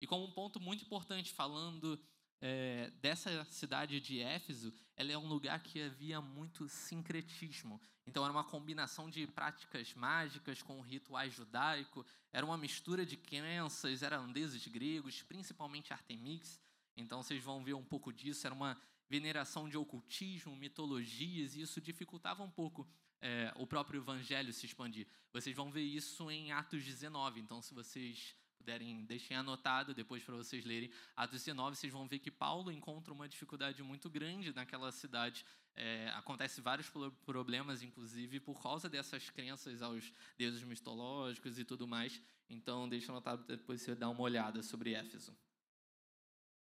E 0.00 0.06
como 0.06 0.24
um 0.24 0.32
ponto 0.32 0.58
muito 0.58 0.84
importante, 0.84 1.30
falando 1.32 2.00
é, 2.40 2.90
dessa 3.00 3.44
cidade 3.44 4.00
de 4.00 4.20
Éfeso, 4.20 4.72
ela 4.96 5.12
é 5.12 5.18
um 5.18 5.26
lugar 5.26 5.62
que 5.62 5.82
havia 5.82 6.20
muito 6.20 6.68
sincretismo. 6.68 7.80
Então, 8.06 8.24
era 8.24 8.32
uma 8.32 8.44
combinação 8.44 9.10
de 9.10 9.26
práticas 9.26 9.94
mágicas 9.94 10.62
com 10.62 10.80
rituais 10.80 11.34
judaico, 11.34 12.04
era 12.32 12.44
uma 12.44 12.56
mistura 12.56 13.04
de 13.04 13.16
crenças, 13.16 14.02
eram 14.02 14.32
deuses 14.32 14.66
gregos, 14.66 15.22
principalmente 15.22 15.92
Artemis. 15.92 16.60
Então, 16.96 17.22
vocês 17.22 17.42
vão 17.42 17.62
ver 17.62 17.74
um 17.74 17.84
pouco 17.84 18.12
disso. 18.12 18.46
Era 18.46 18.54
uma 18.54 18.80
veneração 19.08 19.68
de 19.68 19.76
ocultismo, 19.76 20.56
mitologias, 20.56 21.54
e 21.54 21.60
isso 21.60 21.80
dificultava 21.80 22.42
um 22.42 22.50
pouco 22.50 22.88
é, 23.20 23.52
o 23.56 23.66
próprio 23.66 24.00
evangelho 24.00 24.52
se 24.52 24.66
expandir. 24.66 25.06
Vocês 25.32 25.54
vão 25.54 25.70
ver 25.70 25.82
isso 25.82 26.30
em 26.30 26.52
Atos 26.52 26.84
19, 26.84 27.40
então 27.40 27.60
se 27.60 27.74
vocês 27.74 28.34
puderem, 28.60 29.04
deixem 29.04 29.36
anotado 29.36 29.94
depois 29.94 30.22
para 30.22 30.36
vocês 30.36 30.64
lerem. 30.64 30.90
Atos 31.16 31.40
19, 31.40 31.76
vocês 31.76 31.92
vão 31.92 32.06
ver 32.06 32.18
que 32.18 32.30
Paulo 32.30 32.70
encontra 32.70 33.12
uma 33.12 33.28
dificuldade 33.28 33.82
muito 33.82 34.08
grande 34.10 34.54
naquela 34.54 34.92
cidade. 34.92 35.44
É, 35.74 36.10
acontece 36.10 36.60
vários 36.60 36.90
problemas, 37.24 37.82
inclusive, 37.82 38.38
por 38.38 38.62
causa 38.62 38.88
dessas 38.88 39.30
crenças 39.30 39.80
aos 39.80 40.12
deuses 40.36 40.62
mitológicos 40.62 41.58
e 41.58 41.64
tudo 41.64 41.88
mais. 41.88 42.20
Então, 42.48 42.88
deixa 42.88 43.10
anotado 43.10 43.44
depois 43.44 43.80
você 43.80 43.94
dar 43.94 44.10
uma 44.10 44.20
olhada 44.20 44.62
sobre 44.62 44.92
Éfeso. 44.92 45.34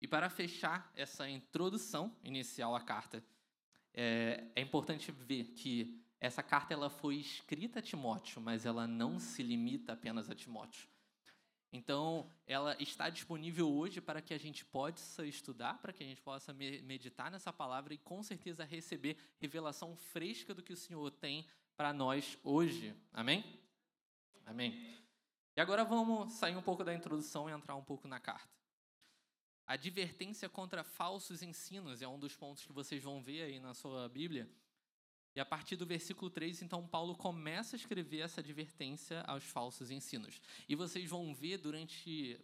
E 0.02 0.08
para 0.08 0.30
fechar 0.30 0.92
essa 0.96 1.28
introdução 1.28 2.16
inicial 2.24 2.76
à 2.76 2.82
carta, 2.82 3.24
é, 3.94 4.46
é 4.56 4.62
importante 4.62 5.12
ver 5.12 5.46
que 5.56 6.00
essa 6.22 6.44
carta 6.44 6.74
ela 6.74 6.90
foi 6.90 7.16
escrita 7.16 7.80
a 7.80 7.82
Timóteo, 7.82 8.42
mas 8.42 8.66
ela 8.66 8.86
não 8.86 9.20
se 9.20 9.42
limita 9.42 9.94
apenas 9.94 10.30
a 10.30 10.36
Timóteo. 10.36 10.88
Então, 11.72 12.28
ela 12.48 12.76
está 12.82 13.10
disponível 13.10 13.72
hoje 13.72 14.02
para 14.02 14.22
que 14.22 14.34
a 14.34 14.40
gente 14.40 14.66
possa 14.66 15.26
estudar, 15.26 15.80
para 15.80 15.94
que 15.94 16.04
a 16.04 16.08
gente 16.08 16.22
possa 16.22 16.52
meditar 16.52 17.30
nessa 17.30 17.54
palavra 17.54 17.94
e 17.94 17.98
com 17.98 18.24
certeza 18.24 18.64
receber 18.64 19.18
revelação 19.40 19.96
fresca 19.96 20.54
do 20.54 20.64
que 20.64 20.74
o 20.74 20.78
Senhor 20.78 21.12
tem 21.12 21.46
para 21.78 21.94
nós 21.94 22.40
hoje. 22.44 22.96
Amém? 23.14 23.44
Amém. 24.46 24.98
E 25.56 25.62
agora 25.62 25.86
vamos 25.86 26.34
sair 26.34 26.56
um 26.56 26.62
pouco 26.62 26.84
da 26.84 26.94
introdução 26.94 27.48
e 27.48 27.54
entrar 27.54 27.76
um 27.76 27.84
pouco 27.84 28.08
na 28.08 28.20
carta. 28.20 28.50
A 29.68 29.74
advertência 29.74 30.50
contra 30.50 30.84
falsos 30.84 31.44
ensinos 31.44 32.02
é 32.02 32.08
um 32.08 32.18
dos 32.18 32.36
pontos 32.36 32.66
que 32.66 32.74
vocês 32.74 33.04
vão 33.04 33.22
ver 33.22 33.44
aí 33.44 33.60
na 33.60 33.76
sua 33.76 34.10
Bíblia. 34.10 34.50
E 35.36 35.40
a 35.40 35.46
partir 35.46 35.76
do 35.76 35.86
versículo 35.86 36.30
3, 36.30 36.62
então, 36.62 36.88
Paulo 36.88 37.16
começa 37.16 37.76
a 37.76 37.78
escrever 37.78 38.20
essa 38.20 38.42
advertência 38.42 39.22
aos 39.22 39.44
falsos 39.44 39.92
ensinos. 39.92 40.42
E 40.68 40.76
vocês 40.76 41.10
vão 41.10 41.34
ver 41.34 41.58
durante 41.58 42.40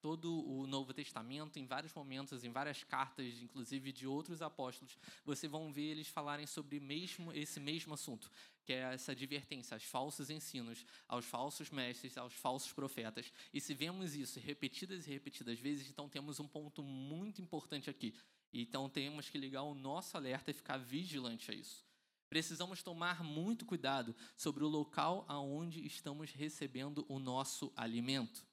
todo 0.00 0.48
o 0.48 0.66
Novo 0.66 0.94
Testamento, 0.94 1.58
em 1.58 1.66
vários 1.66 1.92
momentos, 1.92 2.42
em 2.42 2.50
várias 2.50 2.82
cartas, 2.82 3.26
inclusive 3.42 3.92
de 3.92 4.06
outros 4.06 4.40
apóstolos, 4.40 4.98
vocês 5.24 5.50
vão 5.50 5.72
ver 5.72 5.90
eles 5.90 6.08
falarem 6.08 6.46
sobre 6.46 6.80
mesmo, 6.80 7.32
esse 7.32 7.60
mesmo 7.60 7.94
assunto, 7.94 8.30
que 8.64 8.72
é 8.72 8.94
essa 8.94 9.12
advertência 9.12 9.74
aos 9.74 9.84
falsos 9.84 10.30
ensinos, 10.30 10.84
aos 11.06 11.24
falsos 11.24 11.70
mestres, 11.70 12.16
aos 12.16 12.32
falsos 12.32 12.72
profetas. 12.72 13.30
E 13.52 13.60
se 13.60 13.74
vemos 13.74 14.14
isso 14.14 14.40
repetidas 14.40 15.06
e 15.06 15.10
repetidas 15.10 15.58
vezes, 15.58 15.88
então 15.90 16.08
temos 16.08 16.40
um 16.40 16.48
ponto 16.48 16.82
muito 16.82 17.42
importante 17.42 17.90
aqui. 17.90 18.14
Então 18.52 18.88
temos 18.88 19.28
que 19.28 19.38
ligar 19.38 19.62
o 19.62 19.74
nosso 19.74 20.16
alerta 20.16 20.50
e 20.50 20.54
ficar 20.54 20.78
vigilante 20.78 21.50
a 21.50 21.54
isso. 21.54 21.89
Precisamos 22.30 22.80
tomar 22.80 23.24
muito 23.24 23.66
cuidado 23.66 24.14
sobre 24.36 24.62
o 24.62 24.68
local 24.68 25.24
aonde 25.26 25.84
estamos 25.84 26.30
recebendo 26.30 27.04
o 27.08 27.18
nosso 27.18 27.72
alimento. 27.76 28.46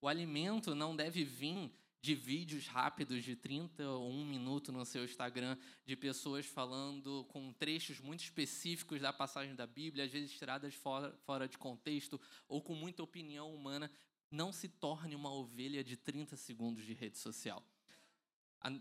O 0.00 0.08
alimento 0.08 0.74
não 0.74 0.96
deve 0.96 1.22
vir 1.22 1.70
de 2.00 2.14
vídeos 2.14 2.66
rápidos 2.68 3.22
de 3.22 3.36
30 3.36 3.86
ou 3.86 4.10
1 4.10 4.24
minuto 4.24 4.72
no 4.72 4.82
seu 4.86 5.04
Instagram, 5.04 5.58
de 5.84 5.94
pessoas 5.94 6.46
falando 6.46 7.26
com 7.28 7.52
trechos 7.52 8.00
muito 8.00 8.20
específicos 8.20 9.02
da 9.02 9.12
passagem 9.12 9.54
da 9.54 9.66
Bíblia, 9.66 10.04
às 10.04 10.10
vezes 10.10 10.32
tiradas 10.32 10.72
fora, 10.72 11.12
fora 11.26 11.46
de 11.46 11.58
contexto 11.58 12.18
ou 12.48 12.62
com 12.62 12.74
muita 12.74 13.02
opinião 13.02 13.54
humana. 13.54 13.90
Não 14.30 14.52
se 14.52 14.68
torne 14.68 15.14
uma 15.14 15.30
ovelha 15.30 15.84
de 15.84 15.98
30 15.98 16.34
segundos 16.34 16.86
de 16.86 16.94
rede 16.94 17.18
social. 17.18 17.62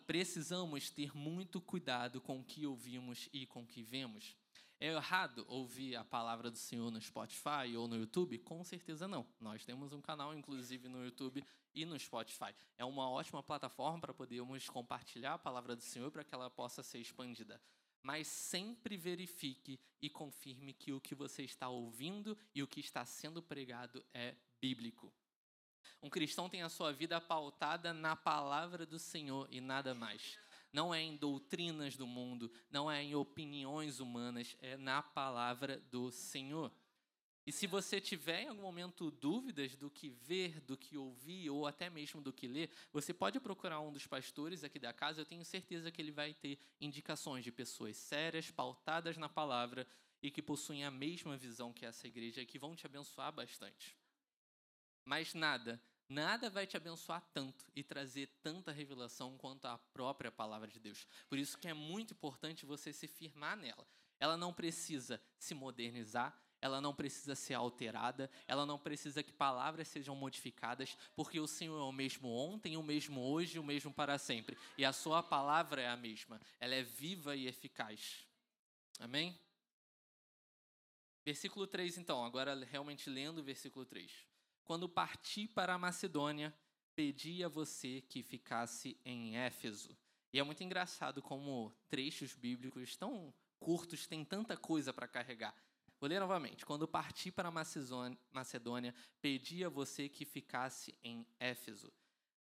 Precisamos 0.08 0.90
ter 0.90 1.16
muito 1.16 1.62
cuidado 1.62 2.20
com 2.22 2.40
o 2.40 2.44
que 2.44 2.66
ouvimos 2.66 3.30
e 3.32 3.46
com 3.46 3.64
o 3.64 3.68
que 3.68 3.84
vemos. 3.84 4.36
É 4.80 4.88
errado 4.88 5.46
ouvir 5.48 5.96
a 5.96 6.04
palavra 6.04 6.52
do 6.52 6.58
Senhor 6.58 6.92
no 6.92 7.00
Spotify 7.00 7.76
ou 7.78 7.88
no 7.88 7.96
YouTube? 7.96 8.38
Com 8.40 8.64
certeza 8.64 9.08
não. 9.08 9.26
Nós 9.40 9.64
temos 9.64 9.94
um 9.94 10.02
canal, 10.02 10.36
inclusive, 10.36 10.90
no 10.90 11.04
YouTube 11.04 11.46
e 11.74 11.86
no 11.86 11.98
Spotify. 11.98 12.54
É 12.78 12.84
uma 12.84 13.10
ótima 13.10 13.42
plataforma 13.42 14.00
para 14.02 14.14
podermos 14.14 14.70
compartilhar 14.70 15.36
a 15.36 15.40
palavra 15.40 15.76
do 15.76 15.82
Senhor 15.82 16.12
para 16.12 16.26
que 16.26 16.36
ela 16.36 16.50
possa 16.50 16.84
ser 16.84 17.00
expandida. 17.00 17.62
Mas 18.02 18.28
sempre 18.28 18.98
verifique 18.98 19.80
e 20.02 20.10
confirme 20.10 20.74
que 20.74 20.92
o 20.92 21.00
que 21.00 21.16
você 21.16 21.44
está 21.44 21.70
ouvindo 21.70 22.38
e 22.54 22.62
o 22.62 22.68
que 22.68 22.82
está 22.82 23.06
sendo 23.06 23.42
pregado 23.42 24.06
é 24.14 24.36
bíblico. 24.62 25.12
Um 26.06 26.10
cristão 26.12 26.48
tem 26.48 26.62
a 26.62 26.70
sua 26.70 26.94
vida 26.94 27.20
pautada 27.20 27.92
na 27.92 28.16
palavra 28.16 28.86
do 28.86 29.00
Senhor 29.00 29.48
e 29.50 29.60
nada 29.60 29.96
mais. 29.96 30.38
Não 30.72 30.94
é 30.94 31.02
em 31.02 31.18
doutrinas 31.18 31.98
do 31.98 32.06
mundo, 32.06 32.52
não 32.70 32.92
é 32.92 33.02
em 33.02 33.16
opiniões 33.16 34.00
humanas, 34.00 34.56
é 34.62 34.78
na 34.78 35.02
palavra 35.02 35.80
do 35.90 36.12
Senhor. 36.12 36.72
E 37.44 37.52
se 37.52 37.66
você 37.66 38.00
tiver 38.00 38.44
em 38.44 38.50
algum 38.50 38.62
momento 38.62 39.10
dúvidas 39.10 39.76
do 39.76 39.90
que 39.90 40.10
ver, 40.10 40.62
do 40.62 40.78
que 40.78 40.96
ouvir 40.96 41.50
ou 41.50 41.66
até 41.66 41.90
mesmo 41.90 42.22
do 42.22 42.32
que 42.32 42.48
ler, 42.48 42.70
você 42.94 43.12
pode 43.12 43.40
procurar 43.40 43.80
um 43.80 43.92
dos 43.92 44.06
pastores 44.06 44.64
aqui 44.64 44.78
da 44.78 44.94
casa. 44.94 45.22
Eu 45.22 45.26
tenho 45.26 45.44
certeza 45.44 45.90
que 45.90 46.00
ele 46.00 46.12
vai 46.12 46.36
ter 46.36 46.60
indicações 46.80 47.44
de 47.44 47.52
pessoas 47.52 47.98
sérias, 47.98 48.52
pautadas 48.52 49.18
na 49.18 49.28
palavra 49.28 49.88
e 50.22 50.30
que 50.30 50.44
possuem 50.44 50.86
a 50.86 50.92
mesma 50.92 51.36
visão 51.36 51.74
que 51.74 51.84
essa 51.84 52.06
igreja 52.06 52.42
e 52.42 52.46
que 52.46 52.60
vão 52.60 52.76
te 52.76 52.86
abençoar 52.86 53.32
bastante. 53.32 53.98
Mas 55.04 55.34
nada 55.34 55.82
Nada 56.08 56.50
vai 56.50 56.68
te 56.68 56.78
abençoar 56.78 57.22
tanto 57.34 57.66
e 57.76 57.84
trazer 57.84 58.28
tanta 58.44 58.72
revelação 58.72 59.38
quanto 59.38 59.66
a 59.66 59.78
própria 59.78 60.32
palavra 60.32 60.68
de 60.68 60.80
Deus. 60.80 61.08
Por 61.28 61.40
isso 61.40 61.58
que 61.58 61.68
é 61.68 61.74
muito 61.74 62.14
importante 62.14 62.66
você 62.66 62.94
se 62.94 63.08
firmar 63.08 63.58
nela. 63.58 63.88
Ela 64.20 64.38
não 64.38 64.54
precisa 64.54 65.20
se 65.38 65.56
modernizar, 65.56 66.40
ela 66.62 66.80
não 66.80 66.96
precisa 66.96 67.36
ser 67.36 67.56
alterada, 67.56 68.30
ela 68.48 68.66
não 68.66 68.80
precisa 68.80 69.24
que 69.24 69.32
palavras 69.32 69.88
sejam 69.88 70.16
modificadas, 70.16 70.96
porque 71.16 71.40
o 71.40 71.48
Senhor 71.48 71.78
é 71.78 71.84
o 71.84 71.92
mesmo 71.92 72.30
ontem, 72.30 72.78
o 72.78 72.84
mesmo 72.84 73.22
hoje, 73.22 73.60
o 73.60 73.64
mesmo 73.64 73.92
para 73.92 74.18
sempre. 74.18 74.58
E 74.78 74.86
a 74.86 74.94
sua 74.94 75.24
palavra 75.24 75.82
é 75.82 75.88
a 75.88 75.98
mesma. 75.98 76.40
Ela 76.60 76.76
é 76.76 76.84
viva 76.84 77.36
e 77.36 77.48
eficaz. 77.48 78.26
Amém? 79.00 79.38
Versículo 81.26 81.66
3, 81.66 81.98
então, 81.98 82.24
agora 82.24 82.54
realmente 82.66 83.10
lendo 83.10 83.40
o 83.40 83.44
versículo 83.44 83.86
3. 83.86 84.35
Quando 84.66 84.90
parti 84.90 85.48
para 85.48 85.76
a 85.76 85.78
Macedônia, 85.78 86.54
pedi 86.96 87.44
a 87.44 87.48
você 87.48 88.02
que 88.02 88.24
ficasse 88.24 89.00
em 89.06 89.38
Éfeso. 89.38 89.96
E 90.34 90.40
é 90.40 90.44
muito 90.44 90.64
engraçado 90.64 91.22
como 91.22 91.72
trechos 91.88 92.34
bíblicos 92.34 92.98
tão 92.98 93.34
curtos 93.60 94.06
têm 94.08 94.26
tanta 94.26 94.58
coisa 94.58 94.92
para 94.92 95.08
carregar. 95.08 95.56
Vou 96.00 96.10
ler 96.10 96.20
novamente. 96.20 96.66
Quando 96.66 96.88
parti 96.88 97.32
para 97.32 97.50
a 97.50 98.14
Macedônia, 98.34 98.94
pedi 99.22 99.64
a 99.64 99.70
você 99.70 100.10
que 100.10 100.26
ficasse 100.26 100.98
em 101.04 101.26
Éfeso. 101.40 101.94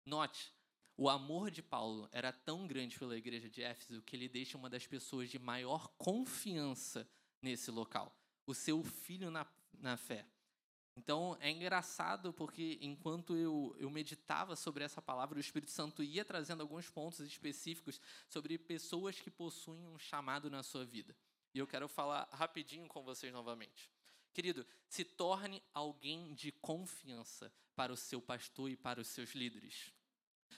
Note, 0.05 0.53
o 0.95 1.09
amor 1.09 1.49
de 1.49 1.61
Paulo 1.61 2.07
era 2.11 2.31
tão 2.31 2.67
grande 2.67 2.97
pela 2.97 3.17
igreja 3.17 3.49
de 3.49 3.63
Éfeso 3.63 4.01
que 4.03 4.15
ele 4.15 4.29
deixa 4.29 4.57
uma 4.57 4.69
das 4.69 4.85
pessoas 4.85 5.29
de 5.29 5.39
maior 5.39 5.87
confiança 5.97 7.09
nesse 7.41 7.71
local, 7.71 8.15
o 8.45 8.53
seu 8.53 8.83
filho 8.83 9.31
na, 9.31 9.45
na 9.73 9.97
fé. 9.97 10.25
Então 10.95 11.37
é 11.39 11.49
engraçado 11.49 12.33
porque 12.33 12.77
enquanto 12.81 13.35
eu, 13.35 13.75
eu 13.79 13.89
meditava 13.89 14.55
sobre 14.55 14.83
essa 14.83 15.01
palavra, 15.01 15.37
o 15.37 15.41
Espírito 15.41 15.71
Santo 15.71 16.03
ia 16.03 16.25
trazendo 16.25 16.61
alguns 16.61 16.89
pontos 16.89 17.21
específicos 17.21 17.99
sobre 18.27 18.57
pessoas 18.57 19.19
que 19.19 19.31
possuem 19.31 19.87
um 19.87 19.97
chamado 19.97 20.49
na 20.49 20.63
sua 20.63 20.85
vida. 20.85 21.15
E 21.53 21.59
eu 21.59 21.67
quero 21.67 21.87
falar 21.87 22.27
rapidinho 22.31 22.87
com 22.87 23.03
vocês 23.03 23.31
novamente. 23.31 23.89
Querido, 24.33 24.65
se 24.87 25.03
torne 25.03 25.61
alguém 25.73 26.33
de 26.33 26.51
confiança 26.51 27.51
para 27.75 27.91
o 27.91 27.97
seu 27.97 28.21
pastor 28.21 28.69
e 28.69 28.77
para 28.77 29.01
os 29.01 29.07
seus 29.07 29.31
líderes. 29.33 29.91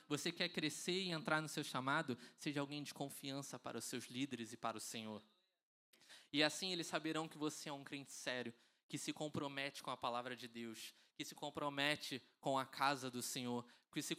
Você 0.08 0.32
quer 0.32 0.50
crescer 0.50 1.02
e 1.02 1.12
entrar 1.12 1.42
no 1.42 1.48
seu 1.48 1.64
chamado? 1.64 2.18
Seja 2.38 2.60
alguém 2.60 2.84
de 2.84 2.94
confiança 2.94 3.58
para 3.58 3.78
os 3.78 3.86
seus 3.86 4.06
líderes 4.06 4.54
e 4.54 4.58
para 4.58 4.78
o 4.78 4.82
Senhor. 4.82 5.24
E 6.32 6.44
assim 6.44 6.72
eles 6.72 6.88
saberão 6.88 7.28
que 7.28 7.38
você 7.38 7.70
é 7.70 7.74
um 7.74 7.84
crente 7.84 8.12
sério, 8.12 8.54
que 8.94 8.98
se 9.00 9.12
compromete 9.12 9.82
com 9.82 9.90
a 9.90 9.98
palavra 9.98 10.36
de 10.36 10.48
Deus, 10.48 10.94
que 11.16 11.26
se 11.26 11.34
compromete 11.34 12.22
com 12.40 12.60
a 12.60 12.64
casa 12.64 13.10
do 13.10 13.24
Senhor, 13.24 13.66
que 13.92 14.04
se 14.04 14.16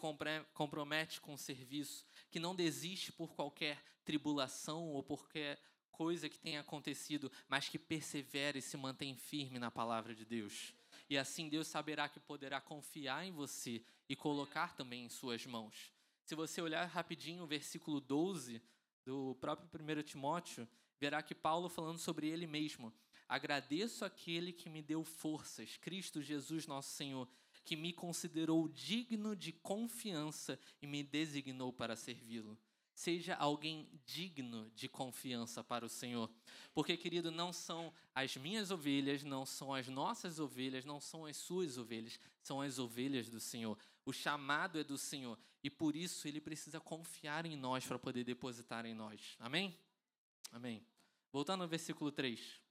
compromete 0.53 1.21
com 1.21 1.35
o 1.35 1.39
serviço, 1.39 2.05
que 2.29 2.41
não 2.41 2.57
desiste 2.57 3.13
por 3.13 3.37
qualquer 3.37 3.81
tribulação 4.05 4.89
ou 4.89 5.01
por 5.01 5.21
qualquer 5.21 5.63
coisa 5.93 6.29
que 6.29 6.41
tenha 6.41 6.61
acontecido, 6.61 7.31
mas 7.47 7.69
que 7.69 7.79
persevera 7.79 8.59
e 8.59 8.63
se 8.63 8.77
mantém 8.77 9.15
firme 9.15 9.61
na 9.61 9.71
palavra 9.71 10.13
de 10.13 10.25
Deus. 10.25 10.75
E 11.09 11.17
assim 11.17 11.49
Deus 11.49 11.69
saberá 11.69 12.09
que 12.09 12.19
poderá 12.19 12.61
confiar 12.61 13.25
em 13.25 13.31
você 13.31 13.81
e 14.09 14.17
colocar 14.17 14.75
também 14.75 15.05
em 15.05 15.09
suas 15.09 15.47
mãos. 15.47 15.93
Se 16.25 16.35
você 16.35 16.61
olhar 16.61 16.85
rapidinho 16.87 17.45
o 17.45 17.47
versículo 17.47 18.01
12 18.01 18.61
do 19.05 19.37
próprio 19.37 19.71
1 19.73 20.03
Timóteo, 20.03 20.69
verá 20.99 21.23
que 21.23 21.33
Paulo 21.33 21.69
falando 21.69 21.99
sobre 21.99 22.27
ele 22.27 22.49
mesmo, 22.49 22.93
Agradeço 23.29 24.05
aquele 24.05 24.53
que 24.53 24.69
me 24.69 24.83
deu 24.83 25.03
forças, 25.03 25.77
Cristo 25.79 26.21
Jesus, 26.21 26.67
nosso 26.67 26.91
Senhor, 26.91 27.29
que 27.65 27.77
me 27.77 27.93
considerou 27.93 28.69
digno 28.69 29.35
de 29.35 29.53
confiança 29.53 30.59
e 30.83 30.87
me 30.87 31.03
designou 31.03 31.73
para 31.73 31.97
servi-lo. 31.97 32.59
Seja 32.95 33.35
alguém 33.35 33.89
digno 34.07 34.71
de 34.77 34.89
confiança 34.89 35.65
para 35.65 35.85
o 35.85 35.89
Senhor. 35.89 36.31
Porque, 36.73 36.97
querido, 36.97 37.31
não 37.31 37.53
são 37.53 37.93
as 38.15 38.37
minhas 38.37 38.71
ovelhas, 38.71 39.25
não 39.25 39.45
são 39.45 39.75
as 39.75 39.89
nossas 39.89 40.39
ovelhas, 40.39 40.85
não 40.85 41.01
são 41.01 41.27
as 41.27 41.37
suas 41.37 41.77
ovelhas, 41.77 42.21
são 42.41 42.61
as 42.61 42.79
ovelhas 42.79 43.29
do 43.29 43.41
Senhor. 43.41 43.77
O 44.07 44.13
chamado 44.13 44.79
é 44.79 44.85
do 44.85 44.97
Senhor 44.97 45.37
e 45.63 45.69
por 45.69 45.97
isso 45.97 46.29
ele 46.29 46.41
precisa 46.41 46.79
confiar 46.79 47.47
em 47.47 47.57
nós 47.57 47.85
para 47.85 47.99
poder 47.99 48.23
depositar 48.23 48.87
em 48.87 48.95
nós. 48.95 49.35
Amém? 49.41 49.77
Amém. 50.53 50.87
Voltando 51.33 51.63
ao 51.63 51.69
versículo 51.69 52.13
3. 52.13 52.64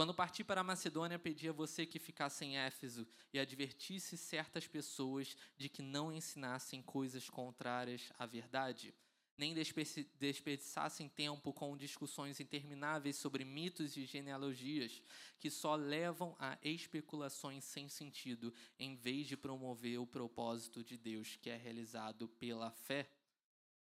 Quando 0.00 0.14
parti 0.14 0.42
para 0.42 0.62
a 0.62 0.64
Macedônia, 0.64 1.18
pedi 1.18 1.46
a 1.46 1.52
você 1.52 1.84
que 1.84 1.98
ficasse 1.98 2.42
em 2.42 2.56
Éfeso 2.56 3.06
e 3.34 3.38
advertisse 3.38 4.16
certas 4.16 4.66
pessoas 4.66 5.36
de 5.58 5.68
que 5.68 5.82
não 5.82 6.10
ensinassem 6.10 6.80
coisas 6.80 7.28
contrárias 7.28 8.10
à 8.18 8.24
verdade, 8.24 8.94
nem 9.36 9.52
desperdiçassem 9.52 11.06
tempo 11.06 11.52
com 11.52 11.76
discussões 11.76 12.40
intermináveis 12.40 13.16
sobre 13.16 13.44
mitos 13.44 13.94
e 13.94 14.06
genealogias 14.06 15.02
que 15.38 15.50
só 15.50 15.74
levam 15.74 16.34
a 16.38 16.56
especulações 16.62 17.62
sem 17.64 17.86
sentido, 17.90 18.54
em 18.78 18.96
vez 18.96 19.26
de 19.26 19.36
promover 19.36 20.00
o 20.00 20.06
propósito 20.06 20.82
de 20.82 20.96
Deus 20.96 21.36
que 21.36 21.50
é 21.50 21.58
realizado 21.58 22.26
pela 22.26 22.70
fé. 22.70 23.06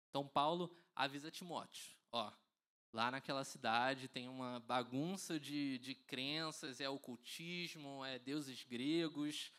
Então, 0.09 0.25
Paulo 0.25 0.73
avisa 0.95 1.29
Timóteo: 1.29 1.93
ó, 2.13 2.31
Lá 2.93 3.11
naquela 3.11 3.43
cidade 3.43 4.07
tem 4.07 4.27
uma 4.27 4.59
bagunça 4.61 5.39
de, 5.39 5.77
de 5.79 5.93
crenças, 5.93 6.79
é 6.79 6.89
ocultismo, 6.89 8.03
é 8.05 8.17
deuses 8.17 8.63
gregos. 8.63 9.51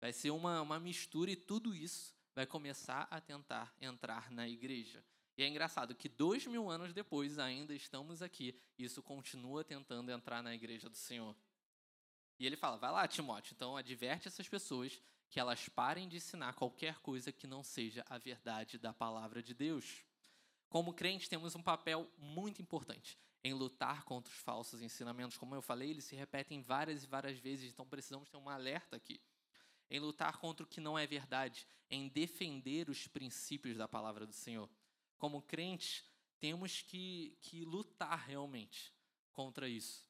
Vai 0.00 0.12
ser 0.12 0.30
uma, 0.30 0.60
uma 0.60 0.78
mistura 0.78 1.30
e 1.30 1.36
tudo 1.36 1.74
isso 1.74 2.14
vai 2.34 2.46
começar 2.46 3.08
a 3.10 3.20
tentar 3.20 3.74
entrar 3.80 4.30
na 4.30 4.46
igreja. 4.46 5.02
E 5.38 5.42
é 5.42 5.48
engraçado 5.48 5.94
que 5.94 6.08
dois 6.08 6.46
mil 6.46 6.70
anos 6.70 6.92
depois 6.92 7.38
ainda 7.38 7.74
estamos 7.74 8.22
aqui, 8.22 8.58
e 8.78 8.84
isso 8.84 9.02
continua 9.02 9.64
tentando 9.64 10.10
entrar 10.10 10.42
na 10.42 10.54
igreja 10.54 10.88
do 10.88 10.96
Senhor. 10.96 11.36
E 12.38 12.46
ele 12.46 12.56
fala: 12.56 12.76
vai 12.76 12.90
lá, 12.90 13.06
Timóteo, 13.08 13.54
então 13.54 13.76
adverte 13.76 14.28
essas 14.28 14.48
pessoas 14.48 15.00
que 15.30 15.40
elas 15.40 15.68
parem 15.68 16.08
de 16.08 16.16
ensinar 16.16 16.54
qualquer 16.54 16.98
coisa 17.00 17.32
que 17.32 17.46
não 17.46 17.62
seja 17.62 18.04
a 18.08 18.18
verdade 18.18 18.78
da 18.78 18.92
palavra 18.92 19.42
de 19.42 19.54
Deus. 19.54 20.04
Como 20.68 20.92
crentes, 20.92 21.28
temos 21.28 21.54
um 21.54 21.62
papel 21.62 22.10
muito 22.18 22.60
importante 22.60 23.18
em 23.42 23.52
lutar 23.52 24.04
contra 24.04 24.32
os 24.32 24.38
falsos 24.40 24.82
ensinamentos. 24.82 25.36
Como 25.36 25.54
eu 25.54 25.62
falei, 25.62 25.90
eles 25.90 26.04
se 26.04 26.16
repetem 26.16 26.60
várias 26.60 27.04
e 27.04 27.06
várias 27.06 27.38
vezes, 27.38 27.72
então 27.72 27.86
precisamos 27.86 28.28
ter 28.28 28.36
um 28.36 28.48
alerta 28.48 28.96
aqui. 28.96 29.20
Em 29.88 30.00
lutar 30.00 30.38
contra 30.38 30.64
o 30.64 30.68
que 30.68 30.80
não 30.80 30.98
é 30.98 31.06
verdade, 31.06 31.66
em 31.88 32.08
defender 32.08 32.88
os 32.88 33.06
princípios 33.06 33.76
da 33.76 33.86
palavra 33.86 34.26
do 34.26 34.32
Senhor. 34.32 34.68
Como 35.16 35.42
crentes, 35.42 36.04
temos 36.40 36.82
que, 36.82 37.38
que 37.40 37.64
lutar 37.64 38.18
realmente 38.26 38.92
contra 39.32 39.68
isso. 39.68 40.04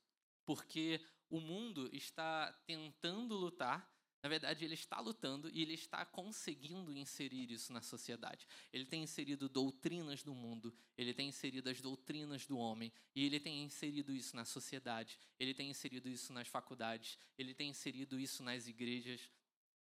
Porque 0.47 1.05
o 1.29 1.41
mundo 1.41 1.91
está 1.93 2.53
tentando 2.65 3.35
lutar 3.35 3.87
na 4.27 4.29
verdade, 4.29 4.65
ele 4.65 4.75
está 4.75 4.99
lutando 4.99 5.49
e 5.55 5.63
ele 5.63 5.75
está 5.75 6.05
conseguindo 6.05 6.93
inserir 6.97 7.49
isso 7.53 7.73
na 7.73 7.81
sociedade. 7.81 8.45
Ele 8.73 8.85
tem 8.85 9.05
inserido 9.05 9.49
doutrinas 9.49 10.25
do 10.25 10.35
mundo, 10.35 10.75
ele 10.99 11.15
tem 11.15 11.29
inserido 11.29 11.71
as 11.71 11.81
doutrinas 11.81 12.45
do 12.45 12.59
homem, 12.59 12.93
e 13.15 13.25
ele 13.25 13.39
tem 13.39 13.63
inserido 13.63 14.13
isso 14.13 14.35
na 14.35 14.45
sociedade, 14.45 15.17
ele 15.39 15.55
tem 15.55 15.71
inserido 15.71 16.09
isso 16.09 16.33
nas 16.33 16.49
faculdades, 16.49 17.17
ele 17.39 17.55
tem 17.55 17.71
inserido 17.71 18.19
isso 18.19 18.43
nas 18.43 18.67
igrejas, 18.67 19.21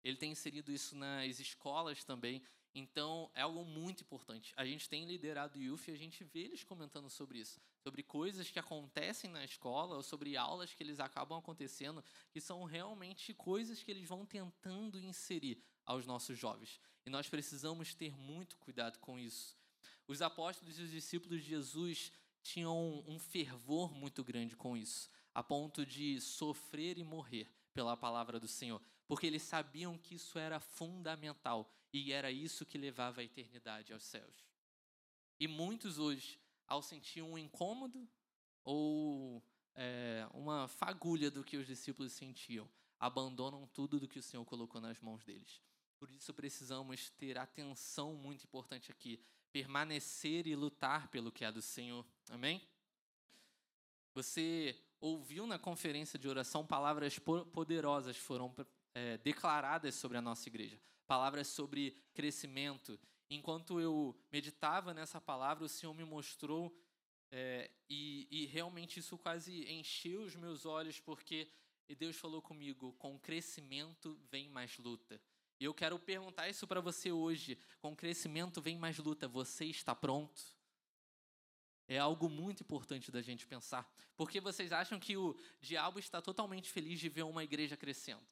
ele 0.03 0.17
tem 0.17 0.33
inserido 0.33 0.73
isso 0.73 0.97
nas 0.97 1.39
escolas 1.39 2.03
também. 2.03 2.43
Então, 2.75 3.31
é 3.35 3.43
algo 3.43 3.65
muito 3.65 4.03
importante. 4.03 4.53
A 4.57 4.65
gente 4.65 4.89
tem 4.89 5.05
liderado 5.05 5.59
o 5.59 5.63
youth 5.63 5.89
e 5.89 5.91
a 5.91 5.97
gente 5.97 6.23
vê 6.23 6.41
eles 6.41 6.63
comentando 6.63 7.11
sobre 7.11 7.39
isso, 7.39 7.61
sobre 7.83 8.03
coisas 8.03 8.49
que 8.49 8.61
acontecem 8.61 9.29
na 9.29 9.45
escola 9.45 9.97
ou 9.97 10.03
sobre 10.03 10.37
aulas 10.37 10.73
que 10.73 10.83
eles 10.83 11.01
acabam 11.01 11.39
acontecendo, 11.39 12.05
que 12.31 12.41
são 12.41 12.63
realmente 12.65 13.35
coisas 13.35 13.83
que 13.83 13.91
eles 13.91 14.09
vão 14.09 14.25
tentando 14.25 15.01
inserir 15.01 15.61
aos 15.85 16.07
nossos 16.07 16.39
jovens. 16.39 16.81
E 17.05 17.11
nós 17.11 17.29
precisamos 17.29 17.93
ter 17.93 18.17
muito 18.17 18.57
cuidado 18.59 18.99
com 19.01 19.19
isso. 19.19 19.57
Os 20.07 20.23
apóstolos 20.23 20.79
e 20.79 20.83
os 20.83 20.91
discípulos 20.91 21.43
de 21.43 21.49
Jesus 21.49 22.13
tinham 22.43 23.05
um 23.07 23.19
fervor 23.19 23.93
muito 23.93 24.23
grande 24.23 24.57
com 24.57 24.77
isso, 24.77 25.11
a 25.35 25.43
ponto 25.43 25.85
de 25.85 26.21
sofrer 26.21 26.99
e 26.99 27.05
morrer 27.05 27.49
pela 27.73 27.97
palavra 27.97 28.39
do 28.39 28.49
Senhor, 28.49 28.81
porque 29.07 29.27
eles 29.27 29.43
sabiam 29.43 29.99
que 29.99 30.15
isso 30.15 30.39
era 30.39 30.61
fundamental 30.61 31.71
e 31.93 32.13
era 32.13 32.31
isso 32.31 32.65
que 32.65 32.79
levava 32.79 33.21
a 33.21 33.25
eternidade 33.25 33.93
aos 33.93 34.05
céus. 34.05 34.49
E 35.39 35.49
muitos 35.49 35.99
hoje, 35.99 36.41
ao 36.67 36.83
sentir 36.83 37.23
um 37.23 37.37
incômodo 37.37 38.09
ou 38.63 39.43
é, 39.75 40.27
uma 40.33 40.69
fagulha 40.69 41.31
do 41.31 41.43
que 41.43 41.57
os 41.57 41.67
discípulos 41.67 42.13
sentiam, 42.13 42.71
abandonam 42.99 43.67
tudo 43.69 43.99
do 43.99 44.07
que 44.07 44.19
o 44.19 44.23
Senhor 44.23 44.45
colocou 44.45 44.81
nas 44.81 45.01
mãos 45.01 45.25
deles. 45.25 45.61
Por 45.99 46.11
isso 46.11 46.33
precisamos 46.33 47.11
ter 47.11 47.39
atenção 47.39 48.15
muito 48.15 48.45
importante 48.45 48.91
aqui, 48.91 49.23
permanecer 49.53 50.47
e 50.47 50.55
lutar 50.55 51.09
pelo 51.09 51.33
que 51.33 51.45
é 51.45 51.51
do 51.51 51.61
Senhor. 51.61 52.07
Amém? 52.29 52.63
Você 54.15 54.79
ouviu 55.01 55.47
na 55.47 55.59
conferência 55.59 56.19
de 56.19 56.29
oração 56.29 56.67
palavras 56.67 57.19
poderosas 57.19 58.17
foram 58.17 58.55
é, 58.95 59.17
declaradas 59.19 59.95
sobre 59.95 60.19
a 60.19 60.23
nossa 60.23 60.49
igreja 60.49 60.81
palavras 61.11 61.49
sobre 61.49 61.97
crescimento. 62.15 62.97
Enquanto 63.29 63.81
eu 63.81 64.17
meditava 64.31 64.95
nessa 64.95 65.21
palavra, 65.21 65.65
o 65.65 65.69
Senhor 65.69 65.93
me 65.93 66.05
mostrou, 66.05 66.73
é, 67.33 67.69
e, 67.89 68.29
e 68.31 68.47
realmente 68.47 69.01
isso 69.01 69.19
quase 69.19 69.69
encheu 69.69 70.23
os 70.23 70.37
meus 70.37 70.65
olhos, 70.65 71.01
porque 71.01 71.51
Deus 71.99 72.15
falou 72.15 72.41
comigo: 72.41 72.93
com 72.93 73.19
crescimento 73.19 74.17
vem 74.31 74.49
mais 74.49 74.79
luta. 74.79 75.21
E 75.59 75.65
eu 75.65 75.75
quero 75.75 75.99
perguntar 75.99 76.49
isso 76.49 76.65
para 76.65 76.81
você 76.81 77.11
hoje: 77.11 77.59
com 77.81 77.97
crescimento 77.97 78.63
vem 78.63 78.79
mais 78.79 78.97
luta, 78.99 79.27
você 79.27 79.65
está 79.65 79.97
pronto? 79.97 80.41
É 81.89 81.99
algo 81.99 82.29
muito 82.29 82.63
importante 82.63 83.11
da 83.11 83.21
gente 83.21 83.49
pensar. 83.49 83.93
Porque 84.17 84.41
vocês 84.41 84.71
acham 84.71 85.01
que 85.01 85.17
o 85.17 85.37
diabo 85.61 85.99
está 85.99 86.23
totalmente 86.23 86.71
feliz 86.71 87.01
de 87.01 87.09
ver 87.09 87.25
uma 87.25 87.43
igreja 87.43 87.77
crescendo? 87.77 88.25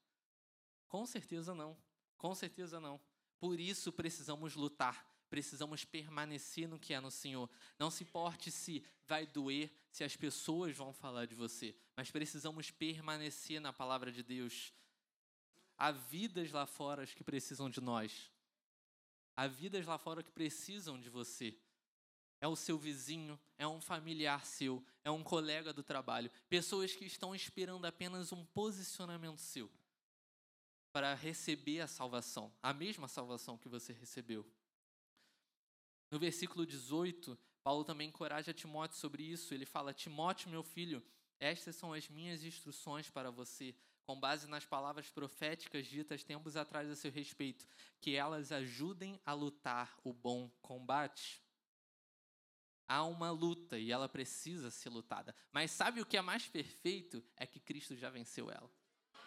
Com 0.86 1.04
certeza 1.04 1.52
não. 1.56 1.76
Com 2.18 2.35
certeza 2.35 2.81
não. 2.81 3.00
Por 3.38 3.59
isso 3.61 3.92
precisamos 3.92 4.54
lutar, 4.57 5.09
precisamos 5.31 5.85
permanecer 5.85 6.68
no 6.68 6.78
que 6.78 6.92
é 6.92 7.00
no 7.00 7.11
Senhor. 7.11 7.48
Não 7.78 7.90
se 7.90 8.02
importe 8.02 8.50
se 8.50 8.85
vai 9.07 9.24
doer, 9.24 9.70
se 9.92 10.02
as 10.02 10.16
pessoas 10.16 10.76
vão 10.76 10.92
falar 10.92 11.26
de 11.26 11.37
você, 11.37 11.74
mas 11.96 12.11
precisamos 12.11 12.70
permanecer 12.70 13.61
na 13.61 13.72
palavra 13.72 14.11
de 14.11 14.22
Deus. 14.22 14.74
Há 15.78 15.92
vidas 15.92 16.50
lá 16.50 16.66
fora 16.66 17.07
que 17.07 17.22
precisam 17.22 17.70
de 17.70 17.81
nós. 17.81 18.33
Há 19.37 19.46
vidas 19.46 19.87
lá 19.87 19.96
fora 19.96 20.22
que 20.22 20.33
precisam 20.33 21.00
de 21.00 21.09
você. 21.09 21.57
É 22.40 22.48
o 22.48 22.57
seu 22.57 22.76
vizinho, 22.76 23.38
é 23.57 23.66
um 23.66 23.81
familiar 23.81 24.44
seu, 24.44 24.85
é 25.04 25.11
um 25.11 25.22
colega 25.22 25.72
do 25.72 25.83
trabalho. 25.83 26.31
Pessoas 26.48 26.94
que 26.94 27.04
estão 27.04 27.35
esperando 27.35 27.85
apenas 27.85 28.33
um 28.33 28.44
posicionamento 28.44 29.38
seu 29.38 29.70
para 30.98 31.14
receber 31.14 31.80
a 31.80 31.87
salvação, 31.87 32.52
a 32.61 32.72
mesma 32.72 33.06
salvação 33.06 33.56
que 33.56 33.68
você 33.68 33.92
recebeu. 33.92 34.44
No 36.11 36.18
versículo 36.18 36.66
18, 36.66 37.38
Paulo 37.62 37.84
também 37.84 38.08
encoraja 38.08 38.52
Timóteo 38.52 38.98
sobre 38.98 39.22
isso. 39.22 39.54
Ele 39.54 39.64
fala: 39.64 39.94
Timóteo, 39.94 40.50
meu 40.50 40.64
filho, 40.64 41.00
estas 41.38 41.76
são 41.76 41.92
as 41.92 42.08
minhas 42.08 42.42
instruções 42.42 43.08
para 43.08 43.30
você, 43.30 43.76
com 44.02 44.18
base 44.18 44.48
nas 44.48 44.66
palavras 44.66 45.08
proféticas 45.08 45.87
ditas 45.87 46.24
tempos 46.24 46.56
atrás 46.56 46.90
a 46.90 46.96
seu 46.96 47.12
respeito, 47.12 47.64
que 48.00 48.16
elas 48.16 48.50
ajudem 48.50 49.20
a 49.24 49.32
lutar 49.32 49.96
o 50.02 50.12
bom 50.12 50.50
combate. 50.61 51.40
Há 52.88 53.04
uma 53.04 53.30
luta 53.30 53.78
e 53.78 53.92
ela 53.92 54.08
precisa 54.08 54.68
ser 54.68 54.88
lutada. 54.88 55.32
Mas 55.52 55.70
sabe 55.70 56.00
o 56.00 56.06
que 56.06 56.16
é 56.16 56.22
mais 56.22 56.48
perfeito? 56.48 57.24
É 57.37 57.46
que 57.46 57.61
Cristo 57.61 57.94
já 57.94 58.11
venceu 58.11 58.50
ela. 58.50 58.68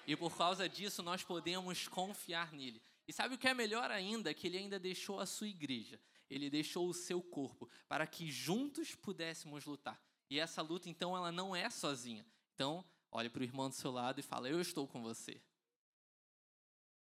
E 0.07 0.15
por 0.15 0.35
causa 0.35 0.67
disso 0.67 1.03
nós 1.03 1.23
podemos 1.23 1.87
confiar 1.87 2.51
nele. 2.51 2.81
E 3.07 3.13
sabe 3.13 3.35
o 3.35 3.37
que 3.37 3.47
é 3.47 3.53
melhor 3.53 3.91
ainda? 3.91 4.33
Que 4.33 4.47
ele 4.47 4.57
ainda 4.57 4.79
deixou 4.79 5.19
a 5.19 5.25
sua 5.25 5.47
igreja. 5.47 5.99
Ele 6.29 6.49
deixou 6.49 6.87
o 6.87 6.93
seu 6.93 7.21
corpo 7.21 7.69
para 7.87 8.07
que 8.07 8.31
juntos 8.31 8.95
pudéssemos 8.95 9.65
lutar. 9.65 10.01
E 10.29 10.39
essa 10.39 10.61
luta, 10.61 10.89
então, 10.89 11.15
ela 11.15 11.31
não 11.31 11.53
é 11.53 11.69
sozinha. 11.69 12.25
Então, 12.53 12.85
olhe 13.11 13.29
para 13.29 13.41
o 13.41 13.43
irmão 13.43 13.67
do 13.67 13.75
seu 13.75 13.91
lado 13.91 14.19
e 14.19 14.23
fala: 14.23 14.47
Eu 14.47 14.61
estou 14.61 14.87
com 14.87 15.01
você. 15.01 15.41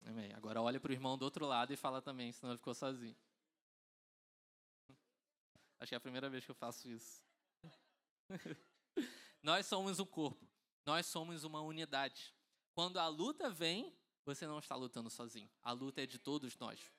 Amém. 0.04 0.32
Agora 0.34 0.62
olhe 0.62 0.78
para 0.78 0.90
o 0.90 0.94
irmão 0.94 1.18
do 1.18 1.24
outro 1.24 1.44
lado 1.44 1.72
e 1.72 1.76
fala 1.76 2.00
também, 2.00 2.30
senão 2.30 2.52
ele 2.52 2.58
ficou 2.58 2.74
sozinho. 2.74 3.16
Acho 5.80 5.88
que 5.90 5.94
é 5.94 5.98
a 5.98 6.00
primeira 6.00 6.30
vez 6.30 6.44
que 6.44 6.50
eu 6.52 6.54
faço 6.54 6.88
isso. 6.88 7.20
nós 9.42 9.66
somos 9.66 9.98
um 9.98 10.06
corpo. 10.06 10.48
Nós 10.84 11.06
somos 11.06 11.42
uma 11.42 11.60
unidade. 11.60 12.32
Quando 12.76 12.98
a 12.98 13.08
luta 13.08 13.48
vem, 13.48 13.90
você 14.22 14.46
não 14.46 14.58
está 14.58 14.76
lutando 14.76 15.08
sozinho. 15.08 15.48
A 15.62 15.72
luta 15.72 16.02
é 16.02 16.06
de 16.06 16.18
todos 16.18 16.58
nós. 16.58 16.92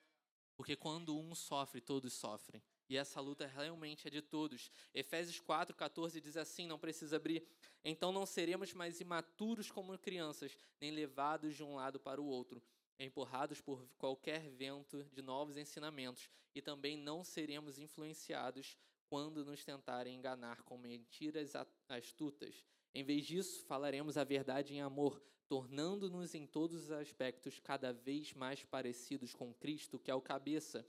Porque 0.56 0.74
quando 0.74 1.16
um 1.16 1.36
sofre, 1.36 1.80
todos 1.80 2.14
sofrem. 2.14 2.60
E 2.88 2.96
essa 2.96 3.20
luta 3.20 3.46
realmente 3.46 4.08
é 4.08 4.10
de 4.10 4.20
todos. 4.20 4.72
Efésios 4.92 5.38
4, 5.38 5.76
14 5.76 6.20
diz 6.20 6.36
assim: 6.36 6.66
não 6.66 6.80
precisa 6.80 7.14
abrir. 7.14 7.46
Então 7.84 8.10
não 8.10 8.26
seremos 8.26 8.72
mais 8.72 9.00
imaturos 9.00 9.70
como 9.70 9.96
crianças, 9.96 10.58
nem 10.80 10.90
levados 10.90 11.54
de 11.54 11.62
um 11.62 11.76
lado 11.76 12.00
para 12.00 12.20
o 12.20 12.26
outro, 12.26 12.60
empurrados 12.98 13.60
por 13.60 13.88
qualquer 13.96 14.50
vento 14.50 15.04
de 15.12 15.22
novos 15.22 15.56
ensinamentos, 15.56 16.28
e 16.56 16.60
também 16.60 16.96
não 16.96 17.22
seremos 17.22 17.78
influenciados 17.78 18.76
quando 19.08 19.44
nos 19.44 19.64
tentarem 19.64 20.16
enganar 20.16 20.60
com 20.64 20.76
mentiras 20.76 21.52
astutas. 21.88 22.64
Em 22.94 23.04
vez 23.04 23.26
disso, 23.26 23.64
falaremos 23.66 24.16
a 24.16 24.24
verdade 24.24 24.74
em 24.74 24.80
amor, 24.80 25.22
tornando-nos 25.46 26.34
em 26.34 26.46
todos 26.46 26.84
os 26.84 26.90
aspectos 26.90 27.58
cada 27.58 27.92
vez 27.92 28.34
mais 28.34 28.64
parecidos 28.64 29.34
com 29.34 29.54
Cristo, 29.54 29.98
que 29.98 30.10
é 30.10 30.14
o 30.14 30.20
cabeça. 30.20 30.86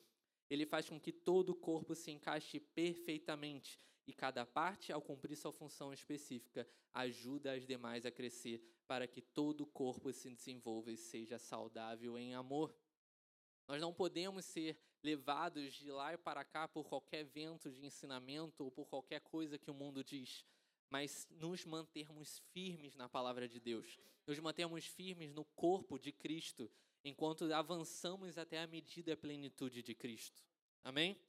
Ele 0.49 0.65
faz 0.65 0.89
com 0.89 0.99
que 0.99 1.11
todo 1.11 1.51
o 1.51 1.55
corpo 1.55 1.93
se 1.93 2.11
encaixe 2.11 2.59
perfeitamente 2.59 3.79
e 4.09 4.13
cada 4.13 4.43
parte, 4.43 4.91
ao 4.91 5.01
cumprir 5.01 5.35
sua 5.35 5.51
função 5.51 5.93
específica, 5.93 6.67
ajuda 6.91 7.53
as 7.53 7.65
demais 7.67 8.07
a 8.07 8.11
crescer 8.11 8.59
para 8.87 9.07
que 9.07 9.21
todo 9.21 9.61
o 9.61 9.67
corpo 9.67 10.11
se 10.11 10.31
desenvolva 10.31 10.91
e 10.91 10.97
seja 10.97 11.37
saudável 11.37 12.17
em 12.17 12.33
amor. 12.33 12.75
Nós 13.67 13.79
não 13.79 13.93
podemos 13.93 14.45
ser 14.45 14.79
levados 15.03 15.75
de 15.75 15.91
lá 15.91 16.11
e 16.11 16.17
para 16.17 16.43
cá 16.43 16.67
por 16.67 16.89
qualquer 16.89 17.23
vento 17.23 17.69
de 17.69 17.85
ensinamento 17.85 18.63
ou 18.63 18.71
por 18.71 18.87
qualquer 18.87 19.21
coisa 19.21 19.59
que 19.59 19.69
o 19.69 19.75
mundo 19.75 20.03
diz, 20.03 20.43
mas 20.89 21.27
nos 21.29 21.65
mantermos 21.65 22.39
firmes 22.51 22.95
na 22.95 23.07
palavra 23.07 23.47
de 23.47 23.59
Deus, 23.59 23.99
nos 24.25 24.39
mantermos 24.39 24.85
firmes 24.85 25.33
no 25.33 25.45
corpo 25.45 25.97
de 25.97 26.11
Cristo, 26.11 26.71
enquanto 27.03 27.51
avançamos 27.53 28.37
até 28.37 28.59
a 28.59 28.67
medida 28.67 29.11
e 29.11 29.15
plenitude 29.15 29.81
de 29.81 29.93
Cristo. 29.93 30.43
Amém? 30.83 31.19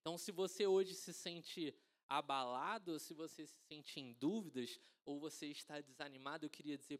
Então, 0.00 0.16
se 0.16 0.32
você 0.32 0.66
hoje 0.66 0.94
se 0.94 1.12
sente 1.12 1.74
abalado, 2.08 2.98
se 2.98 3.14
você 3.14 3.46
se 3.46 3.56
sente 3.68 4.00
em 4.00 4.12
dúvidas 4.14 4.80
ou 5.04 5.20
você 5.20 5.46
está 5.46 5.80
desanimado, 5.80 6.46
eu 6.46 6.50
queria 6.50 6.76
dizer 6.76 6.98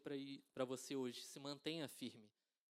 para 0.53 0.65
você 0.65 0.95
hoje: 0.95 1.21
se 1.23 1.39
mantenha 1.39 1.87
firme. 1.87 2.29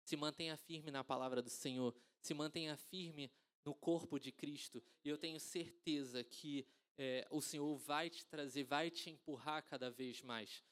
Se 0.03 0.15
mantenha 0.15 0.57
firme 0.57 0.91
na 0.91 1.03
palavra 1.03 1.41
do 1.41 1.49
Senhor. 1.49 1.95
Se 2.21 2.33
mantenha 2.33 2.77
firme 2.77 3.31
no 3.63 3.73
corpo 3.73 4.19
de 4.19 4.31
Cristo. 4.31 4.83
E 5.03 5.09
eu 5.09 5.17
tenho 5.17 5.39
certeza 5.39 6.23
que 6.23 6.67
é, 6.97 7.27
o 7.29 7.41
Senhor 7.41 7.75
vai 7.77 8.09
te 8.09 8.25
trazer, 8.25 8.63
vai 8.63 8.89
te 8.89 9.09
empurrar 9.09 9.63
cada 9.63 9.89
vez 9.89 10.21
mais. 10.21 10.63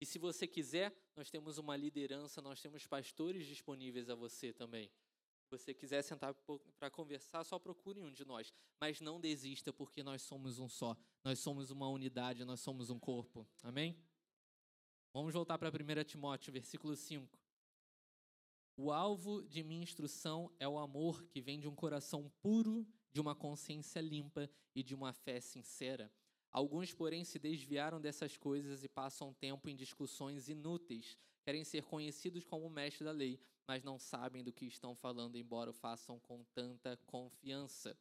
E 0.00 0.06
se 0.06 0.18
você 0.18 0.46
quiser, 0.46 0.94
nós 1.16 1.30
temos 1.30 1.58
uma 1.58 1.76
liderança, 1.76 2.40
nós 2.40 2.60
temos 2.60 2.86
pastores 2.86 3.46
disponíveis 3.46 4.08
a 4.08 4.14
você 4.14 4.52
também 4.52 4.90
você 5.50 5.72
quiser 5.72 6.02
sentar 6.02 6.34
para 6.78 6.90
conversar, 6.90 7.44
só 7.44 7.58
procure 7.58 8.00
um 8.00 8.12
de 8.12 8.24
nós. 8.24 8.52
Mas 8.80 9.00
não 9.00 9.20
desista, 9.20 9.72
porque 9.72 10.02
nós 10.02 10.22
somos 10.22 10.58
um 10.58 10.68
só. 10.68 10.96
Nós 11.24 11.38
somos 11.38 11.70
uma 11.70 11.88
unidade, 11.88 12.44
nós 12.44 12.60
somos 12.60 12.90
um 12.90 12.98
corpo. 12.98 13.46
Amém? 13.62 13.96
Vamos 15.12 15.32
voltar 15.32 15.58
para 15.58 15.70
1 15.70 16.04
Timóteo, 16.04 16.52
versículo 16.52 16.94
5. 16.94 17.38
O 18.76 18.92
alvo 18.92 19.42
de 19.42 19.64
minha 19.64 19.82
instrução 19.82 20.52
é 20.58 20.68
o 20.68 20.78
amor 20.78 21.24
que 21.24 21.40
vem 21.40 21.58
de 21.58 21.66
um 21.66 21.74
coração 21.74 22.30
puro, 22.40 22.86
de 23.12 23.20
uma 23.20 23.34
consciência 23.34 24.00
limpa 24.00 24.48
e 24.74 24.82
de 24.82 24.94
uma 24.94 25.12
fé 25.12 25.40
sincera. 25.40 26.12
Alguns, 26.50 26.94
porém, 26.94 27.24
se 27.24 27.38
desviaram 27.38 28.00
dessas 28.00 28.36
coisas 28.36 28.82
e 28.82 28.88
passam 28.88 29.34
tempo 29.34 29.68
em 29.68 29.76
discussões 29.76 30.48
inúteis. 30.48 31.16
Querem 31.42 31.64
ser 31.64 31.84
conhecidos 31.84 32.44
como 32.44 32.68
mestres 32.70 33.04
da 33.04 33.12
lei, 33.12 33.40
mas 33.66 33.82
não 33.84 33.98
sabem 33.98 34.42
do 34.42 34.52
que 34.52 34.66
estão 34.66 34.94
falando, 34.94 35.36
embora 35.36 35.70
o 35.70 35.74
façam 35.74 36.18
com 36.18 36.42
tanta 36.54 36.96
confiança. 37.06 37.96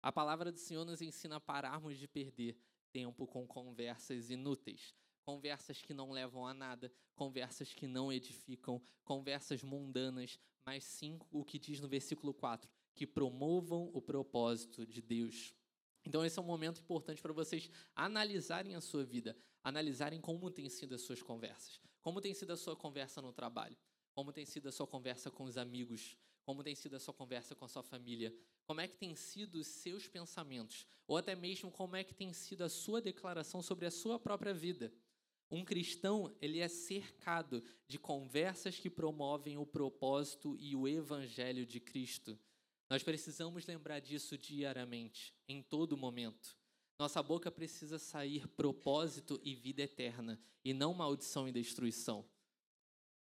A 0.00 0.12
palavra 0.12 0.52
do 0.52 0.58
Senhor 0.58 0.84
nos 0.84 1.02
ensina 1.02 1.36
a 1.36 1.40
pararmos 1.40 1.98
de 1.98 2.06
perder 2.06 2.56
tempo 2.92 3.26
com 3.26 3.46
conversas 3.46 4.30
inúteis, 4.30 4.94
conversas 5.24 5.82
que 5.82 5.92
não 5.92 6.10
levam 6.10 6.46
a 6.46 6.54
nada, 6.54 6.90
conversas 7.14 7.74
que 7.74 7.86
não 7.86 8.12
edificam, 8.12 8.80
conversas 9.04 9.62
mundanas, 9.62 10.38
mas 10.64 10.84
sim 10.84 11.18
o 11.30 11.44
que 11.44 11.58
diz 11.58 11.80
no 11.80 11.88
versículo 11.88 12.32
4, 12.32 12.70
que 12.98 13.06
promovam 13.06 13.92
o 13.94 14.02
propósito 14.02 14.84
de 14.84 15.00
Deus. 15.00 15.54
Então, 16.04 16.24
esse 16.24 16.36
é 16.36 16.42
um 16.42 16.44
momento 16.44 16.80
importante 16.80 17.22
para 17.22 17.32
vocês 17.32 17.70
analisarem 17.94 18.74
a 18.74 18.80
sua 18.80 19.04
vida, 19.04 19.36
analisarem 19.62 20.20
como 20.20 20.50
têm 20.50 20.68
sido 20.68 20.96
as 20.96 21.02
suas 21.02 21.22
conversas, 21.22 21.80
como 22.00 22.20
tem 22.20 22.34
sido 22.34 22.52
a 22.52 22.56
sua 22.56 22.74
conversa 22.74 23.22
no 23.22 23.32
trabalho, 23.32 23.76
como 24.12 24.32
tem 24.32 24.44
sido 24.44 24.68
a 24.68 24.72
sua 24.72 24.84
conversa 24.86 25.30
com 25.30 25.44
os 25.44 25.56
amigos? 25.56 26.16
Como 26.44 26.64
tem 26.64 26.74
sido 26.74 26.96
a 26.96 26.98
sua 26.98 27.14
conversa 27.14 27.54
com 27.54 27.66
a 27.66 27.68
sua 27.68 27.84
família? 27.84 28.34
Como 28.64 28.80
é 28.80 28.88
que 28.88 28.96
tem 28.96 29.14
sido 29.14 29.60
os 29.60 29.68
seus 29.68 30.08
pensamentos? 30.08 30.88
Ou 31.06 31.16
até 31.16 31.36
mesmo 31.36 31.70
como 31.70 31.94
é 31.94 32.02
que 32.02 32.14
tem 32.14 32.32
sido 32.32 32.64
a 32.64 32.68
sua 32.68 33.00
declaração 33.00 33.62
sobre 33.62 33.86
a 33.86 33.92
sua 33.92 34.18
própria 34.18 34.52
vida? 34.52 34.92
Um 35.50 35.64
cristão, 35.64 36.34
ele 36.40 36.58
é 36.58 36.66
cercado 36.66 37.62
de 37.86 37.98
conversas 37.98 38.76
que 38.76 38.90
promovem 38.90 39.56
o 39.56 39.64
propósito 39.64 40.56
e 40.58 40.74
o 40.74 40.88
evangelho 40.88 41.64
de 41.64 41.78
Cristo. 41.78 42.36
Nós 42.88 43.02
precisamos 43.02 43.66
lembrar 43.66 44.00
disso 44.00 44.38
diariamente, 44.38 45.34
em 45.46 45.62
todo 45.62 45.96
momento. 45.96 46.56
Nossa 46.98 47.22
boca 47.22 47.50
precisa 47.50 47.98
sair 47.98 48.48
propósito 48.48 49.40
e 49.42 49.54
vida 49.54 49.82
eterna, 49.82 50.40
e 50.64 50.72
não 50.72 50.94
maldição 50.94 51.48
e 51.48 51.52
destruição 51.52 52.28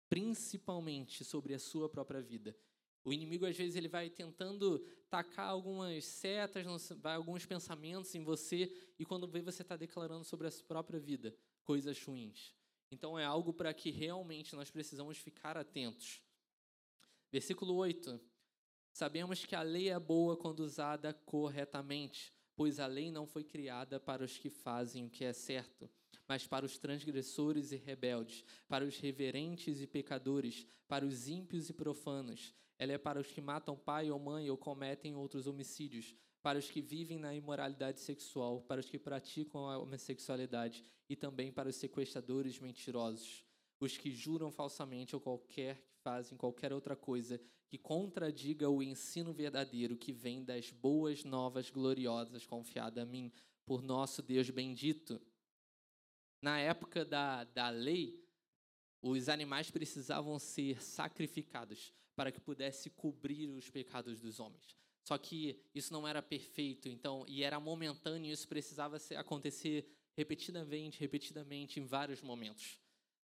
principalmente 0.08 1.24
sobre 1.24 1.54
a 1.54 1.58
sua 1.58 1.88
própria 1.88 2.20
vida. 2.20 2.56
O 3.04 3.12
inimigo 3.12 3.46
às 3.46 3.56
vezes 3.56 3.76
ele 3.76 3.88
vai 3.88 4.10
tentando 4.10 4.80
tacar 5.08 5.48
algumas 5.48 6.04
setas, 6.04 6.66
vai 7.00 7.14
alguns 7.14 7.46
pensamentos 7.46 8.14
em 8.14 8.22
você 8.22 8.72
e 8.98 9.04
quando 9.04 9.28
vê 9.28 9.40
você 9.40 9.62
está 9.62 9.76
declarando 9.76 10.24
sobre 10.24 10.48
a 10.48 10.50
sua 10.50 10.66
própria 10.66 10.98
vida 10.98 11.36
coisas 11.62 12.02
ruins. 12.02 12.54
Então 12.90 13.18
é 13.18 13.24
algo 13.24 13.52
para 13.52 13.72
que 13.72 13.90
realmente 13.90 14.54
nós 14.54 14.70
precisamos 14.70 15.18
ficar 15.18 15.56
atentos. 15.56 16.22
Versículo 17.30 17.74
8. 17.74 18.20
Sabemos 18.96 19.44
que 19.44 19.54
a 19.54 19.60
lei 19.60 19.90
é 19.90 20.00
boa 20.00 20.38
quando 20.38 20.60
usada 20.60 21.12
corretamente, 21.12 22.32
pois 22.56 22.80
a 22.80 22.86
lei 22.86 23.10
não 23.10 23.26
foi 23.26 23.44
criada 23.44 24.00
para 24.00 24.24
os 24.24 24.38
que 24.38 24.48
fazem 24.48 25.04
o 25.04 25.10
que 25.10 25.22
é 25.22 25.34
certo, 25.34 25.86
mas 26.26 26.46
para 26.46 26.64
os 26.64 26.78
transgressores 26.78 27.72
e 27.72 27.76
rebeldes, 27.76 28.42
para 28.66 28.86
os 28.86 28.96
reverentes 28.96 29.82
e 29.82 29.86
pecadores, 29.86 30.66
para 30.88 31.04
os 31.04 31.28
ímpios 31.28 31.68
e 31.68 31.74
profanos. 31.74 32.54
Ela 32.78 32.92
é 32.92 32.96
para 32.96 33.20
os 33.20 33.26
que 33.26 33.38
matam 33.42 33.76
pai 33.76 34.10
ou 34.10 34.18
mãe 34.18 34.48
ou 34.48 34.56
cometem 34.56 35.14
outros 35.14 35.46
homicídios, 35.46 36.16
para 36.40 36.58
os 36.58 36.70
que 36.70 36.80
vivem 36.80 37.18
na 37.18 37.34
imoralidade 37.34 38.00
sexual, 38.00 38.62
para 38.62 38.80
os 38.80 38.88
que 38.88 38.98
praticam 38.98 39.68
a 39.68 39.76
homossexualidade 39.76 40.82
e 41.06 41.14
também 41.14 41.52
para 41.52 41.68
os 41.68 41.76
sequestradores 41.76 42.58
mentirosos, 42.58 43.44
os 43.78 43.94
que 43.98 44.10
juram 44.10 44.50
falsamente 44.50 45.14
ou 45.14 45.20
qualquer 45.20 45.76
que 45.76 45.95
fazem 46.06 46.38
qualquer 46.38 46.72
outra 46.72 46.94
coisa 46.94 47.40
que 47.66 47.76
contradiga 47.76 48.70
o 48.70 48.80
ensino 48.80 49.32
verdadeiro 49.32 49.96
que 49.96 50.12
vem 50.12 50.44
das 50.44 50.70
boas 50.70 51.24
novas 51.24 51.68
gloriosas 51.68 52.46
confiada 52.46 53.02
a 53.02 53.04
mim 53.04 53.32
por 53.64 53.82
nosso 53.82 54.22
Deus 54.22 54.48
bendito. 54.48 55.20
Na 56.40 56.60
época 56.60 57.04
da, 57.04 57.42
da 57.42 57.70
lei, 57.70 58.24
os 59.02 59.28
animais 59.28 59.68
precisavam 59.68 60.38
ser 60.38 60.80
sacrificados 60.80 61.92
para 62.14 62.30
que 62.30 62.40
pudesse 62.40 62.88
cobrir 62.88 63.48
os 63.48 63.68
pecados 63.68 64.20
dos 64.20 64.38
homens. 64.38 64.76
Só 65.02 65.18
que 65.18 65.60
isso 65.74 65.92
não 65.92 66.06
era 66.06 66.22
perfeito, 66.22 66.88
então, 66.88 67.24
e 67.26 67.42
era 67.42 67.58
momentâneo, 67.58 68.32
isso 68.32 68.46
precisava 68.46 68.96
acontecer 69.16 69.92
repetidamente, 70.16 71.00
repetidamente, 71.00 71.80
em 71.80 71.84
vários 71.84 72.22
momentos. 72.22 72.78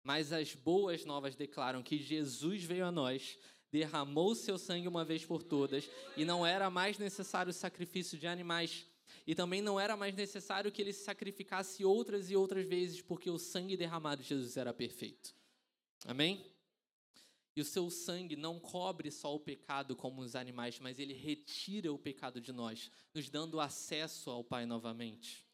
Mas 0.02 0.32
as 0.32 0.54
boas 0.54 1.04
novas 1.04 1.36
declaram 1.36 1.82
que 1.82 1.98
Jesus 1.98 2.64
veio 2.64 2.86
a 2.86 2.92
nós, 2.92 3.38
derramou 3.70 4.34
seu 4.34 4.58
sangue 4.58 4.88
uma 4.88 5.04
vez 5.04 5.24
por 5.24 5.42
todas, 5.42 5.88
e 6.16 6.24
não 6.24 6.44
era 6.44 6.70
mais 6.70 6.98
necessário 6.98 7.50
o 7.50 7.54
sacrifício 7.54 8.18
de 8.18 8.26
animais, 8.26 8.86
e 9.26 9.34
também 9.34 9.60
não 9.60 9.78
era 9.78 9.96
mais 9.96 10.14
necessário 10.14 10.72
que 10.72 10.80
ele 10.82 10.92
se 10.92 11.04
sacrificasse 11.04 11.84
outras 11.84 12.30
e 12.30 12.36
outras 12.36 12.66
vezes, 12.66 13.00
porque 13.02 13.30
o 13.30 13.38
sangue 13.38 13.76
derramado 13.76 14.22
de 14.22 14.28
Jesus 14.28 14.56
era 14.56 14.72
perfeito. 14.72 15.34
Amém? 16.06 16.44
E 17.54 17.60
o 17.60 17.64
seu 17.64 17.90
sangue 17.90 18.36
não 18.36 18.58
cobre 18.58 19.10
só 19.10 19.34
o 19.34 19.40
pecado 19.40 19.94
como 19.94 20.22
os 20.22 20.34
animais, 20.34 20.78
mas 20.78 20.98
ele 20.98 21.12
retira 21.12 21.92
o 21.92 21.98
pecado 21.98 22.40
de 22.40 22.52
nós, 22.52 22.90
nos 23.12 23.28
dando 23.28 23.60
acesso 23.60 24.30
ao 24.30 24.42
Pai 24.42 24.64
novamente. 24.64 25.44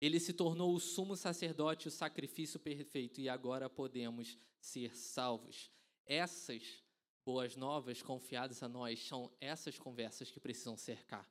Ele 0.00 0.18
se 0.18 0.32
tornou 0.32 0.74
o 0.74 0.80
sumo 0.80 1.16
sacerdote, 1.16 1.88
o 1.88 1.90
sacrifício 1.90 2.58
perfeito, 2.58 3.20
e 3.20 3.28
agora 3.28 3.68
podemos 3.68 4.38
ser 4.58 4.96
salvos. 4.96 5.70
Essas 6.06 6.82
boas 7.24 7.54
novas 7.54 8.00
confiadas 8.02 8.62
a 8.62 8.68
nós 8.68 9.06
são 9.06 9.30
essas 9.40 9.78
conversas 9.78 10.30
que 10.30 10.40
precisam 10.40 10.76
cercar 10.76 11.30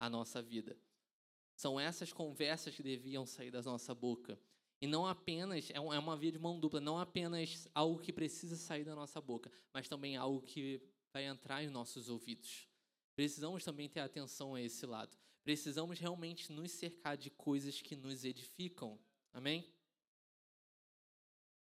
a 0.00 0.08
nossa 0.08 0.40
vida. 0.40 0.78
São 1.54 1.78
essas 1.78 2.12
conversas 2.12 2.74
que 2.74 2.82
deviam 2.82 3.26
sair 3.26 3.50
da 3.50 3.62
nossa 3.62 3.94
boca. 3.94 4.38
E 4.80 4.86
não 4.86 5.06
apenas, 5.06 5.70
é, 5.70 5.76
é 5.76 5.80
uma 5.80 6.16
via 6.16 6.32
de 6.32 6.38
mão 6.38 6.58
dupla, 6.58 6.80
não 6.80 6.98
apenas 6.98 7.66
algo 7.74 7.98
que 8.00 8.12
precisa 8.12 8.56
sair 8.56 8.84
da 8.84 8.94
nossa 8.94 9.20
boca, 9.20 9.50
mas 9.72 9.88
também 9.88 10.16
algo 10.16 10.42
que 10.42 10.82
vai 11.12 11.24
entrar 11.24 11.62
em 11.62 11.68
nossos 11.70 12.08
ouvidos. 12.08 12.68
Precisamos 13.14 13.64
também 13.64 13.88
ter 13.88 14.00
atenção 14.00 14.54
a 14.54 14.60
esse 14.60 14.84
lado. 14.84 15.16
Precisamos 15.46 16.00
realmente 16.00 16.50
nos 16.50 16.72
cercar 16.72 17.16
de 17.16 17.30
coisas 17.30 17.80
que 17.80 17.94
nos 17.94 18.24
edificam. 18.24 18.98
Amém? 19.32 19.64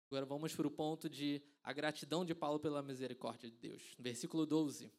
Agora 0.06 0.24
vamos 0.24 0.54
para 0.54 0.66
o 0.66 0.70
ponto 0.70 1.06
de 1.06 1.42
a 1.62 1.70
gratidão 1.74 2.24
de 2.24 2.34
Paulo 2.34 2.58
pela 2.58 2.82
misericórdia 2.82 3.50
de 3.50 3.58
Deus. 3.58 3.82
Versículo 3.98 4.46
12. 4.46 4.90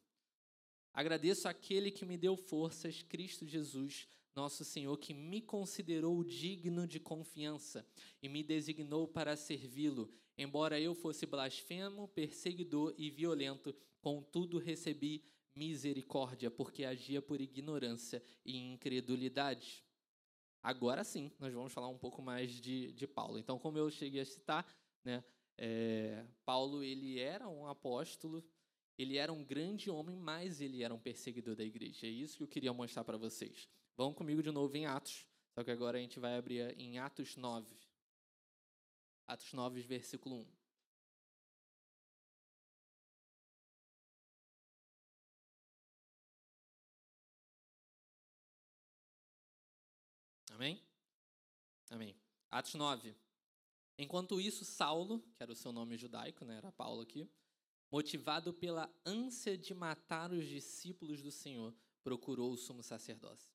Agradeço 0.94 1.48
aquele 1.48 1.90
que 1.90 2.06
me 2.06 2.16
deu 2.16 2.38
forças, 2.38 3.02
Cristo 3.02 3.44
Jesus, 3.44 4.08
nosso 4.36 4.64
Senhor, 4.64 4.96
que 5.00 5.16
me 5.16 5.42
considerou 5.42 6.24
digno 6.24 6.86
de 6.86 7.00
confiança 7.00 7.84
e 8.22 8.30
me 8.30 8.44
designou 8.44 9.08
para 9.08 9.36
servi-lo. 9.36 10.14
Embora 10.38 10.80
eu 10.80 10.94
fosse 10.94 11.26
blasfemo, 11.26 12.08
perseguidor 12.10 12.94
e 13.00 13.10
violento, 13.10 13.76
contudo 14.00 14.60
recebi 14.60 15.24
misericórdia, 15.60 16.50
porque 16.50 16.86
agia 16.86 17.22
por 17.22 17.42
ignorância 17.42 18.24
e 18.46 18.56
incredulidade. 18.58 19.84
Agora 20.64 21.04
sim, 21.04 21.32
nós 21.38 21.54
vamos 21.54 21.74
falar 21.74 21.90
um 21.90 21.98
pouco 21.98 22.22
mais 22.22 22.52
de, 22.52 22.94
de 22.94 23.06
Paulo. 23.06 23.38
Então, 23.38 23.60
como 23.60 23.78
eu 23.78 23.90
cheguei 23.90 24.22
a 24.22 24.26
citar, 24.26 24.66
né, 25.04 25.22
é, 25.58 26.26
Paulo 26.46 26.82
ele 26.82 27.20
era 27.20 27.50
um 27.50 27.68
apóstolo, 27.68 28.42
ele 28.98 29.18
era 29.18 29.34
um 29.34 29.44
grande 29.44 29.90
homem, 29.90 30.16
mas 30.16 30.62
ele 30.62 30.82
era 30.82 30.94
um 30.94 31.00
perseguidor 31.00 31.56
da 31.56 31.64
igreja. 31.64 32.08
É 32.08 32.10
isso 32.10 32.38
que 32.38 32.44
eu 32.44 32.48
queria 32.48 32.74
mostrar 32.74 33.04
para 33.04 33.18
vocês. 33.18 33.68
Vão 33.98 34.14
comigo 34.14 34.42
de 34.42 34.52
novo 34.52 34.76
em 34.78 34.86
Atos, 34.86 35.28
só 35.54 35.62
que 35.62 35.72
agora 35.72 35.98
a 35.98 36.02
gente 36.02 36.20
vai 36.20 36.38
abrir 36.38 36.74
em 36.80 37.00
Atos 37.00 37.36
9. 37.36 37.76
Atos 39.28 39.52
9, 39.52 39.82
versículo 39.82 40.36
1. 40.38 40.59
Amém? 50.60 50.84
Amém. 51.90 52.14
Atos 52.52 52.74
9. 52.74 53.16
Enquanto 53.98 54.42
isso, 54.42 54.66
Saulo, 54.66 55.22
que 55.34 55.42
era 55.42 55.54
o 55.54 55.56
seu 55.56 55.72
nome 55.72 55.98
judaico, 55.98 56.44
né, 56.44 56.58
era 56.58 56.70
Paulo 56.70 57.00
aqui, 57.00 57.30
motivado 57.90 58.54
pela 58.54 58.94
ânsia 59.06 59.58
de 59.58 59.74
matar 59.74 60.34
os 60.34 60.46
discípulos 60.46 61.22
do 61.22 61.32
Senhor, 61.32 61.74
procurou 62.04 62.52
o 62.52 62.58
sumo 62.58 62.84
sacerdócio. 62.84 63.50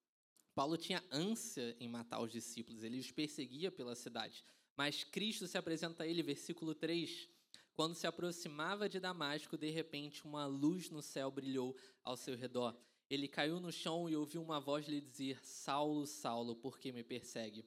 Paulo 0.54 0.78
tinha 0.78 1.04
ânsia 1.12 1.76
em 1.78 1.90
matar 1.90 2.22
os 2.22 2.32
discípulos, 2.32 2.82
ele 2.82 2.98
os 2.98 3.10
perseguia 3.10 3.70
pela 3.70 3.94
cidade. 3.94 4.42
Mas 4.74 5.04
Cristo 5.04 5.46
se 5.46 5.58
apresenta 5.58 6.04
a 6.04 6.06
ele, 6.06 6.22
versículo 6.22 6.74
3. 6.74 7.28
Quando 7.74 7.94
se 7.94 8.06
aproximava 8.06 8.88
de 8.88 8.98
Damasco, 8.98 9.58
de 9.58 9.68
repente 9.68 10.24
uma 10.24 10.46
luz 10.46 10.88
no 10.88 11.02
céu 11.02 11.30
brilhou 11.30 11.76
ao 12.02 12.16
seu 12.16 12.34
redor. 12.34 12.74
Ele 13.10 13.28
caiu 13.28 13.60
no 13.60 13.70
chão 13.70 14.08
e 14.08 14.16
ouviu 14.16 14.42
uma 14.42 14.60
voz 14.60 14.86
lhe 14.88 15.00
dizer: 15.00 15.38
Saulo, 15.44 16.06
Saulo, 16.06 16.56
por 16.56 16.78
que 16.78 16.92
me 16.92 17.04
persegue? 17.04 17.64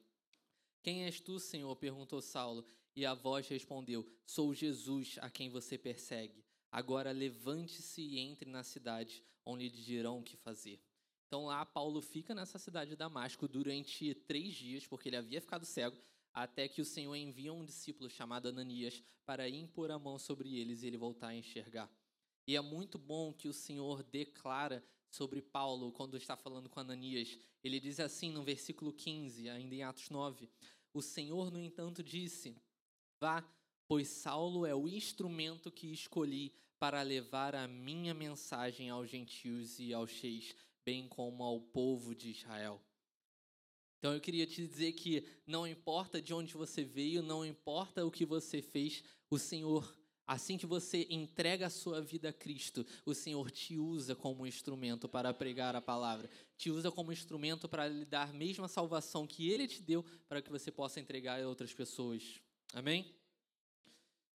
Quem 0.82 1.04
és 1.04 1.20
tu, 1.20 1.38
Senhor? 1.38 1.74
perguntou 1.76 2.20
Saulo. 2.20 2.64
E 2.94 3.06
a 3.06 3.14
voz 3.14 3.46
respondeu: 3.48 4.06
Sou 4.26 4.52
Jesus, 4.52 5.18
a 5.20 5.30
quem 5.30 5.48
você 5.48 5.78
persegue. 5.78 6.44
Agora 6.70 7.12
levante-se 7.12 8.02
e 8.02 8.18
entre 8.18 8.50
na 8.50 8.62
cidade, 8.62 9.22
onde 9.44 9.68
lhe 9.68 9.82
dirão 9.82 10.18
o 10.18 10.22
que 10.22 10.36
fazer. 10.36 10.80
Então 11.26 11.46
lá 11.46 11.64
Paulo 11.64 12.00
fica 12.00 12.34
nessa 12.34 12.58
cidade 12.58 12.90
de 12.90 12.96
Damasco 12.96 13.46
durante 13.46 14.14
três 14.14 14.54
dias, 14.54 14.86
porque 14.86 15.08
ele 15.08 15.16
havia 15.16 15.40
ficado 15.40 15.64
cego, 15.64 15.96
até 16.32 16.66
que 16.68 16.80
o 16.80 16.84
Senhor 16.84 17.14
envia 17.14 17.52
um 17.52 17.64
discípulo 17.64 18.08
chamado 18.08 18.48
Ananias 18.48 19.02
para 19.24 19.48
impor 19.48 19.90
a 19.90 19.98
mão 19.98 20.18
sobre 20.18 20.56
eles 20.56 20.82
e 20.82 20.86
ele 20.86 20.96
voltar 20.96 21.28
a 21.28 21.36
enxergar. 21.36 21.90
E 22.46 22.56
é 22.56 22.60
muito 22.60 22.98
bom 22.98 23.32
que 23.32 23.46
o 23.46 23.52
Senhor 23.52 24.02
declara 24.02 24.82
sobre 25.10 25.40
Paulo 25.40 25.92
quando 25.92 26.16
está 26.16 26.36
falando 26.36 26.68
com 26.68 26.80
Ananias. 26.80 27.38
Ele 27.62 27.80
diz 27.80 28.00
assim 28.00 28.30
no 28.30 28.42
versículo 28.42 28.92
15, 28.92 29.48
ainda 29.48 29.74
em 29.74 29.82
Atos 29.82 30.10
9: 30.10 30.48
O 30.92 31.02
Senhor, 31.02 31.50
no 31.50 31.60
entanto, 31.60 32.02
disse: 32.02 32.56
Vá, 33.20 33.42
pois 33.86 34.08
Saulo 34.08 34.66
é 34.66 34.74
o 34.74 34.88
instrumento 34.88 35.70
que 35.70 35.92
escolhi 35.92 36.52
para 36.78 37.02
levar 37.02 37.54
a 37.54 37.66
minha 37.66 38.14
mensagem 38.14 38.88
aos 38.88 39.10
gentios 39.10 39.80
e 39.80 39.92
aos 39.92 40.10
cheios 40.10 40.54
bem 40.84 41.08
como 41.08 41.42
ao 41.42 41.60
povo 41.60 42.14
de 42.14 42.30
Israel. 42.30 42.80
Então 43.98 44.14
eu 44.14 44.20
queria 44.20 44.46
te 44.46 44.66
dizer 44.66 44.92
que 44.92 45.26
não 45.44 45.66
importa 45.66 46.22
de 46.22 46.32
onde 46.32 46.54
você 46.54 46.84
veio, 46.84 47.20
não 47.20 47.44
importa 47.44 48.06
o 48.06 48.10
que 48.10 48.24
você 48.24 48.62
fez, 48.62 49.02
o 49.28 49.38
Senhor, 49.38 49.97
assim 50.28 50.58
que 50.58 50.66
você 50.66 51.06
entrega 51.08 51.66
a 51.66 51.70
sua 51.70 52.02
vida 52.02 52.28
a 52.28 52.32
Cristo, 52.32 52.86
o 53.06 53.14
Senhor 53.14 53.50
te 53.50 53.78
usa 53.78 54.14
como 54.14 54.46
instrumento 54.46 55.08
para 55.08 55.32
pregar 55.32 55.74
a 55.74 55.80
palavra, 55.80 56.28
te 56.56 56.70
usa 56.70 56.92
como 56.92 57.10
instrumento 57.10 57.66
para 57.66 57.88
lhe 57.88 58.04
dar 58.04 58.28
a 58.28 58.32
mesma 58.32 58.68
salvação 58.68 59.26
que 59.26 59.50
Ele 59.50 59.66
te 59.66 59.82
deu 59.82 60.04
para 60.28 60.42
que 60.42 60.50
você 60.50 60.70
possa 60.70 61.00
entregar 61.00 61.42
a 61.42 61.48
outras 61.48 61.72
pessoas. 61.72 62.40
Amém? 62.74 63.12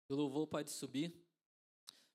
O 0.08 0.14
louvor 0.14 0.46
pode 0.46 0.70
subir, 0.70 1.12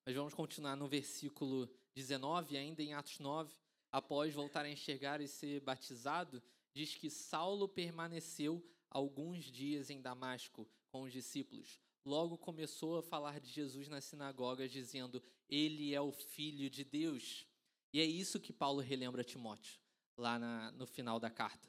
mas 0.06 0.16
vamos 0.16 0.34
continuar 0.34 0.78
no 0.78 0.88
versículo 0.88 1.70
19, 1.94 2.58
ainda 2.58 2.82
em 2.82 2.94
Atos 2.94 3.20
9 3.20 3.54
após 3.92 4.34
voltar 4.34 4.66
a 4.66 4.70
enxergar 4.70 5.22
e 5.22 5.28
ser 5.28 5.62
batizado, 5.62 6.44
diz 6.74 6.96
que 6.96 7.10
Saulo 7.10 7.66
permaneceu 7.66 8.62
alguns 8.90 9.46
dias 9.46 9.90
em 9.90 10.02
Damasco 10.02 10.68
com 10.90 11.04
os 11.04 11.14
discípulos. 11.14 11.80
Logo 12.06 12.38
começou 12.38 13.00
a 13.00 13.04
falar 13.04 13.40
de 13.40 13.50
Jesus 13.50 13.88
nas 13.88 14.06
sinagogas, 14.06 14.72
dizendo: 14.72 15.22
Ele 15.50 15.94
é 15.94 16.00
o 16.00 16.12
Filho 16.12 16.70
de 16.70 16.84
Deus. 16.84 17.48
E 17.92 18.00
é 18.00 18.06
isso 18.06 18.40
que 18.40 18.54
Paulo 18.54 18.80
relembra 18.80 19.22
a 19.22 19.26
Timóteo, 19.26 19.80
lá 20.16 20.38
na, 20.38 20.72
no 20.72 20.86
final 20.86 21.20
da 21.20 21.32
carta. 21.32 21.68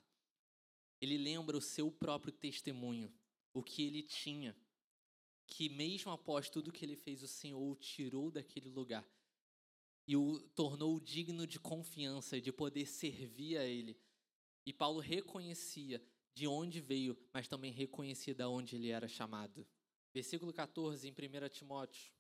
Ele 1.00 1.16
lembra 1.16 1.56
o 1.56 1.62
seu 1.62 1.90
próprio 1.90 2.32
testemunho, 2.32 3.12
o 3.54 3.62
que 3.62 3.82
ele 3.82 4.02
tinha, 4.02 4.56
que 5.46 5.68
mesmo 5.68 6.10
após 6.10 6.50
tudo 6.50 6.72
que 6.72 6.84
ele 6.84 6.96
fez, 6.96 7.22
o 7.22 7.28
Senhor 7.28 7.60
o 7.60 7.76
tirou 7.76 8.30
daquele 8.30 8.68
lugar 8.68 9.08
e 10.06 10.16
o 10.16 10.40
tornou 10.54 11.00
digno 11.00 11.46
de 11.46 11.58
confiança 11.58 12.36
e 12.36 12.40
de 12.40 12.52
poder 12.52 12.86
servir 12.86 13.58
a 13.58 13.64
ele. 13.64 13.98
E 14.64 14.72
Paulo 14.72 15.00
reconhecia 15.00 16.02
de 16.34 16.46
onde 16.46 16.80
veio, 16.80 17.16
mas 17.32 17.48
também 17.48 17.72
reconhecia 17.72 18.34
de 18.34 18.44
onde 18.44 18.76
ele 18.76 18.90
era 18.90 19.08
chamado. 19.08 19.66
Versículo 20.16 20.50
14, 20.50 21.06
em 21.06 21.10
1 21.10 21.48
Timóteo. 21.50 22.10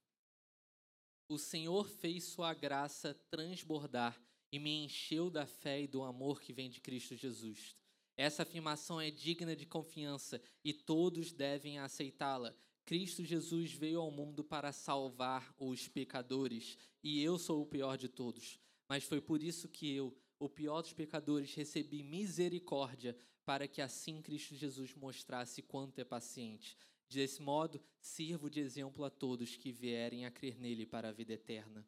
O 1.30 1.38
Senhor 1.38 1.88
fez 1.88 2.24
sua 2.24 2.52
graça 2.52 3.14
transbordar 3.30 4.22
e 4.52 4.58
me 4.58 4.84
encheu 4.84 5.30
da 5.30 5.46
fé 5.46 5.80
e 5.80 5.86
do 5.86 6.02
amor 6.02 6.42
que 6.42 6.52
vem 6.52 6.68
de 6.68 6.78
Cristo 6.78 7.16
Jesus. 7.16 7.74
Essa 8.14 8.42
afirmação 8.42 9.00
é 9.00 9.10
digna 9.10 9.56
de 9.56 9.64
confiança 9.64 10.42
e 10.62 10.74
todos 10.74 11.32
devem 11.32 11.78
aceitá-la. 11.78 12.54
Cristo 12.84 13.24
Jesus 13.24 13.72
veio 13.72 14.02
ao 14.02 14.10
mundo 14.10 14.44
para 14.44 14.72
salvar 14.72 15.54
os 15.58 15.88
pecadores, 15.88 16.76
e 17.02 17.22
eu 17.22 17.38
sou 17.38 17.62
o 17.62 17.66
pior 17.66 17.96
de 17.96 18.10
todos. 18.10 18.60
Mas 18.90 19.04
foi 19.04 19.22
por 19.22 19.42
isso 19.42 19.70
que 19.70 19.90
eu, 19.90 20.14
o 20.38 20.50
pior 20.50 20.82
dos 20.82 20.92
pecadores, 20.92 21.54
recebi 21.54 22.02
misericórdia, 22.02 23.16
para 23.42 23.66
que 23.66 23.80
assim 23.80 24.20
Cristo 24.20 24.54
Jesus 24.54 24.94
mostrasse 24.94 25.62
quanto 25.62 25.98
é 25.98 26.04
paciente. 26.04 26.76
Desse 27.08 27.40
modo, 27.40 27.80
sirvo 28.00 28.50
de 28.50 28.60
exemplo 28.60 29.04
a 29.04 29.10
todos 29.10 29.56
que 29.56 29.70
vierem 29.72 30.26
a 30.26 30.30
crer 30.30 30.58
nele 30.58 30.84
para 30.84 31.08
a 31.08 31.12
vida 31.12 31.32
eterna. 31.32 31.86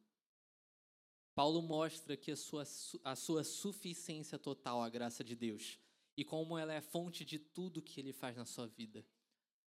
Paulo 1.35 1.63
mostra 1.63 2.17
que 2.17 2.33
a 2.33 2.37
sua, 2.37 2.65
a 3.05 3.15
sua 3.15 3.45
suficiência 3.45 4.39
total, 4.39 4.83
a 4.83 4.89
graça 4.89 5.23
de 5.23 5.37
Deus, 5.37 5.79
e 6.17 6.25
como 6.25 6.59
ela 6.59 6.73
é 6.73 6.81
fonte 6.81 7.25
de 7.25 7.39
tudo 7.39 7.83
que 7.83 8.01
ele 8.01 8.13
faz 8.13 8.37
na 8.37 8.45
sua 8.45 8.67
vida. 8.67 9.07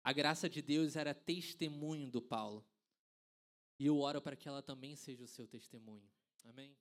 A 0.02 0.12
graça 0.12 0.48
de 0.48 0.62
Deus 0.62 0.94
era 0.94 1.12
testemunho 1.12 2.08
do 2.08 2.22
Paulo. 2.22 2.64
E 3.78 3.86
eu 3.86 3.98
oro 3.98 4.22
para 4.22 4.36
que 4.36 4.48
ela 4.48 4.62
também 4.62 4.94
seja 4.94 5.24
o 5.24 5.28
seu 5.28 5.46
testemunho. 5.48 6.08
Amém? 6.44 6.76